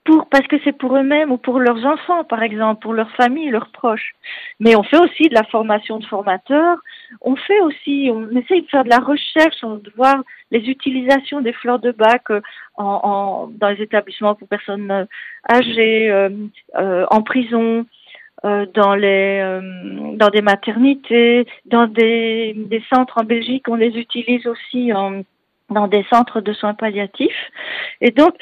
pour, 0.06 0.28
parce 0.28 0.46
que 0.46 0.56
c'est 0.64 0.72
pour 0.72 0.96
eux-mêmes 0.96 1.32
ou 1.32 1.36
pour 1.36 1.58
leurs 1.58 1.84
enfants, 1.84 2.24
par 2.24 2.42
exemple, 2.42 2.80
pour 2.80 2.94
leur 2.94 3.10
famille, 3.12 3.50
leurs 3.50 3.70
proches. 3.70 4.14
Mais 4.60 4.76
on 4.76 4.82
fait 4.84 4.98
aussi 4.98 5.28
de 5.28 5.34
la 5.34 5.42
formation 5.44 5.98
de 5.98 6.06
formateurs. 6.06 6.78
On 7.20 7.36
fait 7.36 7.60
aussi, 7.60 8.08
on 8.12 8.30
essaye 8.36 8.62
de 8.62 8.68
faire 8.68 8.84
de 8.84 8.88
la 8.88 9.00
recherche, 9.00 9.60
de 9.62 9.92
voir 9.96 10.22
les 10.52 10.60
utilisations 10.60 11.40
des 11.40 11.52
fleurs 11.52 11.80
de 11.80 11.90
bac 11.90 12.22
euh, 12.30 12.40
en, 12.76 13.48
dans 13.50 13.68
les 13.68 13.82
établissements 13.82 14.36
pour 14.36 14.48
personnes 14.48 14.90
euh, 14.90 15.04
âgées, 15.50 16.10
euh, 16.10 17.06
en 17.10 17.22
prison, 17.22 17.84
dans 18.42 18.94
les 18.94 19.60
dans 20.16 20.28
des 20.28 20.42
maternités, 20.42 21.46
dans 21.66 21.86
des, 21.86 22.54
centres 22.88 23.18
en 23.18 23.24
Belgique, 23.24 23.68
on 23.68 23.76
les 23.76 23.96
utilise 23.98 24.46
aussi 24.46 24.92
dans 25.70 25.88
des 25.88 26.04
centres 26.10 26.40
de 26.40 26.52
soins 26.52 26.74
palliatifs. 26.74 27.50
Et 28.00 28.10
donc, 28.10 28.34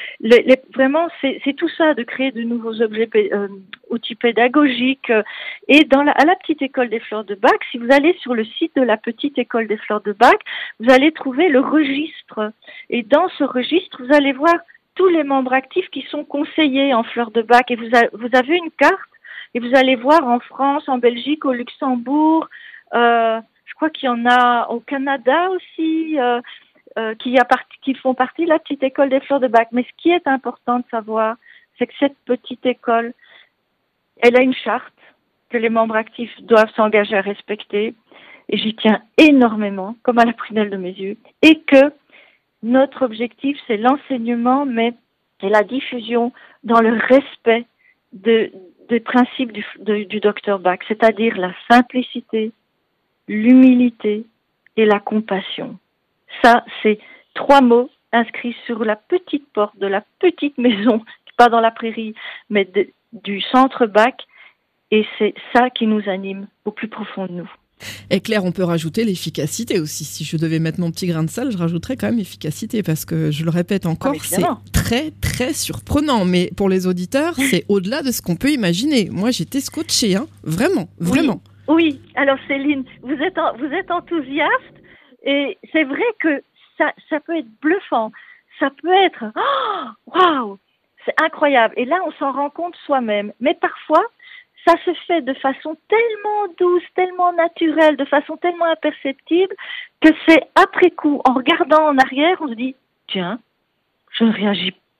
vraiment, 0.73 1.07
c'est 1.21 1.55
tout 1.55 1.69
ça, 1.69 1.93
de 1.93 2.03
créer 2.03 2.31
de 2.31 2.41
nouveaux 2.41 2.81
objets, 2.81 3.09
euh, 3.15 3.47
outils 3.89 4.15
pédagogiques. 4.15 5.09
Euh, 5.09 5.23
et 5.67 5.87
à 5.91 6.25
la 6.25 6.35
petite 6.35 6.61
école 6.61 6.89
des 6.89 6.99
fleurs 6.99 7.23
de 7.23 7.35
bac, 7.35 7.59
si 7.71 7.77
vous 7.77 7.91
allez 7.91 8.15
sur 8.19 8.35
le 8.35 8.45
site 8.45 8.75
de 8.75 8.81
la 8.81 8.97
petite 8.97 9.37
école 9.37 9.67
des 9.67 9.77
fleurs 9.77 10.01
de 10.01 10.13
bac, 10.13 10.39
vous 10.79 10.91
allez 10.91 11.11
trouver 11.11 11.49
le 11.49 11.61
registre. 11.61 12.51
Et 12.89 13.03
dans 13.03 13.27
ce 13.37 13.43
registre, 13.43 14.03
vous 14.03 14.13
allez 14.13 14.33
voir 14.33 14.55
tous 14.95 15.07
les 15.07 15.23
membres 15.23 15.53
actifs 15.53 15.89
qui 15.89 16.03
sont 16.03 16.23
conseillés 16.23 16.93
en 16.93 17.03
fleurs 17.03 17.31
de 17.31 17.41
bac. 17.41 17.71
Et 17.71 17.75
vous 17.75 18.29
avez 18.33 18.57
une 18.57 18.71
carte 18.77 18.99
et 19.55 19.59
vous 19.59 19.73
allez 19.73 19.95
voir 19.95 20.27
en 20.27 20.39
France, 20.39 20.87
en 20.89 20.97
Belgique, 20.97 21.45
au 21.45 21.53
Luxembourg, 21.53 22.47
euh, 22.93 23.39
je 23.63 23.73
crois 23.73 23.89
qu'il 23.89 24.07
y 24.07 24.09
en 24.09 24.25
a 24.25 24.67
au 24.67 24.81
Canada 24.81 25.49
aussi. 25.49 26.19
Euh, 26.19 26.41
euh, 26.97 27.13
qui, 27.15 27.35
qui 27.81 27.93
font 27.95 28.13
partie 28.13 28.45
de 28.45 28.49
la 28.49 28.57
petite 28.57 28.81
école 28.81 29.09
des 29.09 29.19
fleurs 29.19 29.41
de 29.41 29.49
bac. 29.49 29.67
Mais 29.73 29.83
ce 29.83 30.01
qui 30.01 30.11
est 30.11 30.25
important 30.27 30.79
de 30.79 30.85
savoir, 30.89 31.35
c'est 31.77 31.87
que 31.87 31.93
cette 31.99 32.15
petite 32.23 32.65
école, 32.65 33.11
elle 34.21 34.37
a 34.37 34.41
une 34.41 34.53
charte 34.53 34.93
que 35.49 35.57
les 35.57 35.67
membres 35.67 35.97
actifs 35.97 36.33
doivent 36.43 36.71
s'engager 36.73 37.17
à 37.17 37.21
respecter. 37.21 37.95
Et 38.47 38.57
j'y 38.57 38.77
tiens 38.77 39.01
énormément, 39.17 39.97
comme 40.03 40.19
à 40.19 40.23
la 40.23 40.31
prunelle 40.31 40.69
de 40.69 40.77
mes 40.77 40.93
yeux. 40.93 41.17
Et 41.41 41.59
que 41.63 41.91
notre 42.63 43.03
objectif, 43.03 43.57
c'est 43.67 43.75
l'enseignement, 43.75 44.65
mais 44.65 44.93
c'est 45.41 45.49
la 45.49 45.63
diffusion 45.63 46.31
dans 46.63 46.79
le 46.79 46.93
respect 46.93 47.65
de, 48.13 48.53
des 48.89 48.99
principes 48.99 49.51
du, 49.51 49.65
du 50.05 50.19
docteur 50.19 50.59
Bach, 50.59 50.79
c'est-à-dire 50.87 51.37
la 51.37 51.53
simplicité, 51.69 52.51
l'humilité 53.27 54.25
et 54.77 54.85
la 54.85 54.99
compassion. 54.99 55.77
Ça, 56.43 56.65
c'est 56.81 56.99
trois 57.33 57.61
mots 57.61 57.89
inscrits 58.11 58.55
sur 58.65 58.83
la 58.83 58.95
petite 58.95 59.47
porte 59.53 59.77
de 59.77 59.87
la 59.87 60.03
petite 60.19 60.57
maison, 60.57 61.03
pas 61.37 61.49
dans 61.49 61.59
la 61.59 61.71
prairie, 61.71 62.15
mais 62.49 62.67
du 63.11 63.41
centre 63.41 63.85
bac. 63.85 64.23
Et 64.91 65.05
c'est 65.17 65.33
ça 65.53 65.69
qui 65.69 65.87
nous 65.87 66.07
anime 66.07 66.47
au 66.63 66.71
plus 66.71 66.87
profond 66.87 67.25
de 67.25 67.31
nous. 67.31 67.51
Et 68.09 68.19
Claire, 68.21 68.45
on 68.45 68.51
peut 68.51 68.63
rajouter 68.63 69.03
l'efficacité 69.03 69.79
aussi. 69.79 70.05
Si 70.05 70.23
je 70.23 70.37
devais 70.37 70.59
mettre 70.59 70.79
mon 70.79 70.91
petit 70.91 71.07
grain 71.07 71.23
de 71.23 71.29
sel, 71.29 71.51
je 71.51 71.57
rajouterais 71.57 71.97
quand 71.97 72.07
même 72.07 72.19
efficacité 72.19 72.83
parce 72.83 73.05
que 73.05 73.31
je 73.31 73.43
le 73.43 73.49
répète 73.49 73.85
encore, 73.85 74.15
ah, 74.15 74.23
c'est 74.23 74.43
très 74.71 75.11
très 75.21 75.53
surprenant. 75.53 76.25
Mais 76.25 76.51
pour 76.55 76.69
les 76.69 76.87
auditeurs, 76.87 77.35
c'est 77.35 77.65
au-delà 77.69 78.01
de 78.01 78.11
ce 78.11 78.21
qu'on 78.21 78.35
peut 78.35 78.51
imaginer. 78.51 79.09
Moi, 79.11 79.31
j'étais 79.31 79.59
scotché, 79.59 80.15
hein, 80.15 80.27
vraiment, 80.43 80.87
vraiment. 80.99 81.41
Oui. 81.67 81.99
Alors 82.15 82.37
Céline, 82.47 82.85
vous 83.01 83.15
êtes 83.15 83.37
vous 83.59 83.73
êtes 83.73 83.91
enthousiaste 83.91 84.75
et 85.25 85.57
c'est 85.71 85.83
vrai 85.83 86.05
que 86.19 86.41
ça, 86.77 86.93
ça 87.09 87.19
peut 87.19 87.37
être 87.37 87.49
bluffant. 87.61 88.11
Ça 88.59 88.69
peut 88.81 88.93
être, 88.93 89.25
oh, 89.35 90.11
waouh, 90.15 90.57
c'est 91.03 91.13
incroyable. 91.21 91.73
Et 91.77 91.85
là, 91.85 91.97
on 92.05 92.11
s'en 92.13 92.31
rend 92.31 92.49
compte 92.49 92.75
soi-même. 92.85 93.33
Mais 93.39 93.53
parfois, 93.53 94.03
ça 94.65 94.73
se 94.83 94.93
fait 95.05 95.21
de 95.21 95.33
façon 95.35 95.77
tellement 95.87 96.53
douce, 96.57 96.83
tellement 96.95 97.33
naturelle, 97.33 97.97
de 97.97 98.05
façon 98.05 98.37
tellement 98.37 98.65
imperceptible, 98.65 99.55
que 100.01 100.09
c'est 100.27 100.41
après 100.55 100.91
coup, 100.91 101.21
en 101.25 101.33
regardant 101.33 101.87
en 101.87 101.97
arrière, 101.97 102.37
on 102.41 102.47
se 102.47 102.53
dit, 102.53 102.75
tiens, 103.07 103.39
je 104.11 104.23
ne 104.23 104.31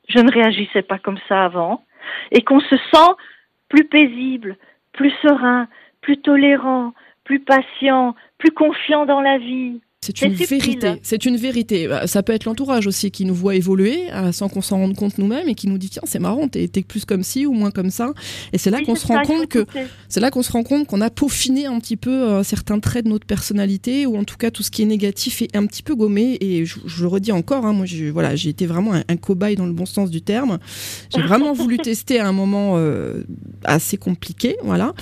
je 0.07 0.19
ne 0.19 0.31
réagissais 0.31 0.83
pas 0.83 0.99
comme 0.99 1.19
ça 1.27 1.45
avant, 1.45 1.83
et 2.31 2.43
qu'on 2.43 2.59
se 2.59 2.75
sent 2.75 3.11
plus 3.69 3.85
paisible, 3.85 4.57
plus 4.93 5.13
serein, 5.21 5.67
plus 6.01 6.17
tolérant, 6.17 6.93
plus 7.23 7.39
patient, 7.39 8.15
plus 8.37 8.51
confiant 8.51 9.05
dans 9.05 9.21
la 9.21 9.37
vie. 9.39 9.81
C'est 10.05 10.21
une 10.21 10.33
vérité. 10.33 10.93
C'est 11.01 11.25
une 11.25 11.37
vérité. 11.37 11.89
Ça 12.05 12.21
peut 12.23 12.33
être 12.33 12.45
l'entourage 12.45 12.87
aussi 12.87 13.11
qui 13.11 13.25
nous 13.25 13.35
voit 13.35 13.55
évoluer 13.55 14.07
sans 14.31 14.49
qu'on 14.49 14.61
s'en 14.61 14.77
rende 14.77 14.95
compte 14.95 15.17
nous-mêmes 15.17 15.49
et 15.49 15.55
qui 15.55 15.67
nous 15.67 15.77
dit 15.77 15.89
tiens 15.89 16.03
c'est 16.05 16.19
marrant 16.19 16.47
t'es 16.47 16.67
plus 16.81 17.05
comme 17.05 17.23
ci 17.23 17.45
ou 17.45 17.53
moins 17.53 17.71
comme 17.71 17.89
ça. 17.89 18.13
Et 18.53 18.57
c'est 18.57 18.69
là 18.69 18.81
qu'on 18.81 18.95
se 18.95 19.07
rend 19.07 19.23
compte 19.23 19.47
que 19.47 19.65
c'est 20.09 20.19
là 20.19 20.31
qu'on 20.31 20.43
se 20.43 20.51
rend 20.51 20.63
compte 20.63 20.87
qu'on 20.87 21.01
a 21.01 21.09
peaufiné 21.09 21.65
un 21.65 21.79
petit 21.79 21.97
peu 21.97 22.11
euh, 22.11 22.43
certains 22.43 22.79
traits 22.79 23.05
de 23.05 23.09
notre 23.09 23.25
personnalité 23.25 24.05
ou 24.05 24.17
en 24.17 24.23
tout 24.23 24.37
cas 24.37 24.51
tout 24.51 24.63
ce 24.63 24.71
qui 24.71 24.83
est 24.83 24.85
négatif 24.85 25.41
est 25.41 25.55
un 25.55 25.65
petit 25.65 25.83
peu 25.83 25.95
gommé. 25.95 26.37
Et 26.41 26.65
je, 26.65 26.77
le 27.01 27.07
redis 27.07 27.31
encore, 27.31 27.65
hein, 27.65 27.73
moi 27.73 27.85
voilà 28.11 28.35
j'ai 28.35 28.49
été 28.49 28.65
vraiment 28.65 28.93
un, 28.93 29.17
cobaye 29.17 29.55
dans 29.55 29.65
le 29.65 29.73
bon 29.73 29.85
sens 29.85 30.09
du 30.09 30.21
terme. 30.21 30.59
J'ai 31.13 31.21
vraiment 31.21 31.53
voulu 31.53 31.77
tester 31.77 32.19
à 32.19 32.27
un 32.27 32.31
moment 32.31 32.73
euh, 32.75 33.23
assez 33.63 33.97
compliqué, 33.97 34.57
voilà. 34.63 34.93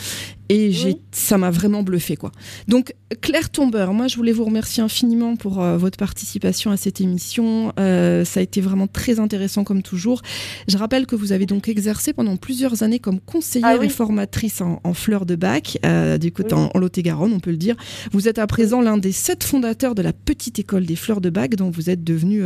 Et 0.54 0.98
ça 1.12 1.38
m'a 1.38 1.52
vraiment 1.52 1.84
bluffé, 1.84 2.16
quoi. 2.16 2.32
Donc, 2.68 2.94
Claire 3.22 3.50
Tomber, 3.50 3.88
moi, 3.92 4.08
je 4.08 4.16
voulais 4.16 4.32
vous 4.32 4.46
remercier 4.46 4.84
infiniment 4.84 5.36
pour 5.36 5.62
euh, 5.62 5.78
votre 5.78 5.98
participation 5.98 6.72
à 6.72 6.78
cette 6.78 7.02
émission. 7.02 7.74
Euh, 7.80 8.26
ça 8.26 8.40
a 8.40 8.44
été 8.44 8.62
vraiment 8.62 8.88
très 8.88 9.20
intéressant, 9.20 9.64
comme 9.64 9.82
toujours. 9.82 10.22
Je 10.68 10.78
rappelle 10.78 11.06
que 11.06 11.16
vous 11.16 11.32
avez 11.32 11.46
donc 11.46 11.68
exercé 11.68 12.14
pendant 12.14 12.38
plusieurs 12.38 12.84
années 12.84 13.00
comme 13.00 13.20
conseillère 13.20 13.78
ah 13.80 13.84
et 13.84 13.90
formatrice 13.90 14.62
en, 14.62 14.94
fleurs 14.94 15.26
de 15.26 15.36
bac, 15.36 15.78
euh, 15.86 16.18
du 16.18 16.32
côté 16.32 16.54
en, 16.54 16.70
Lot-et-Garonne, 16.76 17.34
on 17.34 17.40
peut 17.40 17.52
le 17.52 17.58
dire. 17.58 17.76
Vous 18.12 18.28
êtes 18.28 18.40
à 18.40 18.48
présent 18.48 18.82
l'un 18.82 18.98
des 18.98 19.12
sept 19.12 19.44
fondateurs 19.44 19.96
de 19.96 20.02
la 20.02 20.14
petite 20.14 20.60
école 20.60 20.86
des 20.86 20.96
fleurs 20.96 21.22
de 21.22 21.30
bac, 21.30 21.56
dont 21.56 21.70
vous 21.70 21.90
êtes 21.90 22.04
devenue 22.04 22.44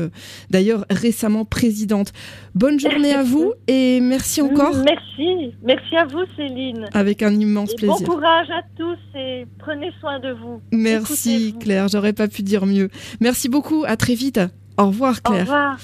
d'ailleurs 0.49 0.85
récemment 0.89 1.45
présidente. 1.45 2.13
Bonne 2.55 2.79
journée 2.79 3.13
à 3.13 3.23
vous 3.23 3.53
et 3.67 3.99
merci 4.01 4.41
encore. 4.41 4.75
Merci, 4.83 5.53
merci 5.63 5.95
à 5.95 6.05
vous, 6.05 6.23
Céline. 6.35 6.87
Avec 6.93 7.21
un 7.21 7.33
immense 7.33 7.73
plaisir. 7.73 7.95
Bon 7.96 7.96
courage 8.05 8.49
à 8.49 8.61
tous 8.77 8.97
et 9.15 9.45
prenez 9.59 9.91
soin 9.99 10.19
de 10.19 10.31
vous. 10.31 10.61
Merci 10.71 11.55
Claire, 11.59 11.87
j'aurais 11.87 12.13
pas 12.13 12.27
pu 12.27 12.43
dire 12.43 12.65
mieux. 12.65 12.89
Merci 13.19 13.49
beaucoup, 13.49 13.83
à 13.87 13.97
très 13.97 14.15
vite. 14.15 14.39
Au 14.77 14.87
revoir 14.87 15.21
Claire. 15.21 15.41
Au 15.41 15.45
revoir. 15.45 15.77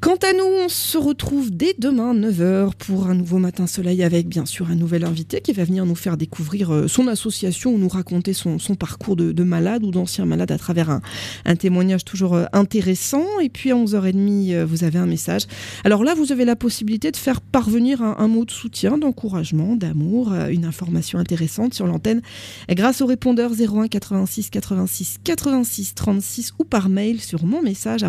Quant 0.00 0.16
à 0.16 0.32
nous, 0.32 0.46
on 0.64 0.70
se 0.70 0.96
retrouve 0.96 1.50
dès 1.50 1.74
demain 1.78 2.14
9h 2.14 2.70
pour 2.78 3.08
un 3.08 3.14
nouveau 3.14 3.36
matin 3.36 3.66
soleil 3.66 4.02
avec 4.02 4.28
bien 4.28 4.46
sûr 4.46 4.70
un 4.70 4.74
nouvel 4.74 5.04
invité 5.04 5.42
qui 5.42 5.52
va 5.52 5.62
venir 5.62 5.84
nous 5.84 5.94
faire 5.94 6.16
découvrir 6.16 6.72
euh, 6.72 6.88
son 6.88 7.06
association 7.06 7.74
ou 7.74 7.76
nous 7.76 7.88
raconter 7.88 8.32
son, 8.32 8.56
parcours 8.78 9.14
de, 9.14 9.44
malade 9.44 9.84
ou 9.84 9.90
d'ancien 9.90 10.24
malade 10.24 10.52
à 10.52 10.56
travers 10.56 11.00
un, 11.44 11.56
témoignage 11.56 12.06
toujours 12.06 12.34
euh, 12.34 12.46
intéressant. 12.54 13.26
Et 13.42 13.50
puis 13.50 13.72
à 13.72 13.74
11h30, 13.74 14.54
euh, 14.54 14.64
vous 14.64 14.84
avez 14.84 14.98
un 14.98 15.04
message. 15.04 15.42
Alors 15.84 16.02
là, 16.02 16.14
vous 16.14 16.32
avez 16.32 16.46
la 16.46 16.56
possibilité 16.56 17.10
de 17.10 17.18
faire 17.18 17.42
parvenir 17.42 18.00
un, 18.00 18.28
mot 18.28 18.46
de 18.46 18.52
soutien, 18.52 18.96
d'encouragement, 18.96 19.76
d'amour, 19.76 20.32
une 20.48 20.64
information 20.64 21.18
intéressante 21.18 21.74
sur 21.74 21.86
l'antenne 21.86 22.22
grâce 22.70 23.02
au 23.02 23.06
répondeur 23.06 23.50
01 23.52 23.88
86 23.88 24.48
86 24.48 25.18
86 25.24 25.94
36 25.94 26.54
ou 26.58 26.64
par 26.64 26.88
mail 26.88 27.20
sur 27.20 27.44
mon 27.44 27.60
message 27.60 28.02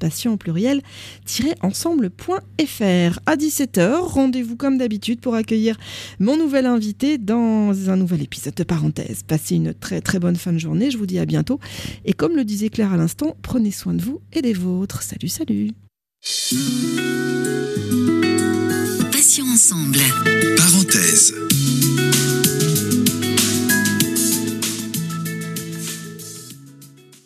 patient 0.00 0.32
au 0.32 0.36
pluriel 0.36 0.82
ensemble.fr. 1.62 3.18
À 3.26 3.36
17h, 3.36 3.98
rendez-vous 4.00 4.56
comme 4.56 4.78
d'habitude 4.78 5.20
pour 5.20 5.34
accueillir 5.34 5.76
mon 6.18 6.36
nouvel 6.36 6.66
invité 6.66 7.18
dans 7.18 7.90
un 7.90 7.96
nouvel 7.96 8.22
épisode 8.22 8.54
de 8.54 8.64
parenthèse. 8.64 9.22
Passez 9.26 9.56
une 9.56 9.74
très 9.74 10.00
très 10.00 10.18
bonne 10.18 10.36
fin 10.36 10.52
de 10.52 10.58
journée, 10.58 10.90
je 10.90 10.98
vous 10.98 11.06
dis 11.06 11.18
à 11.18 11.26
bientôt. 11.26 11.60
Et 12.04 12.12
comme 12.12 12.36
le 12.36 12.44
disait 12.44 12.68
Claire 12.68 12.92
à 12.92 12.96
l'instant, 12.96 13.36
prenez 13.42 13.70
soin 13.70 13.94
de 13.94 14.02
vous 14.02 14.20
et 14.32 14.42
des 14.42 14.52
vôtres. 14.52 15.02
Salut, 15.02 15.28
salut. 15.28 15.70
Ensemble. 19.38 19.98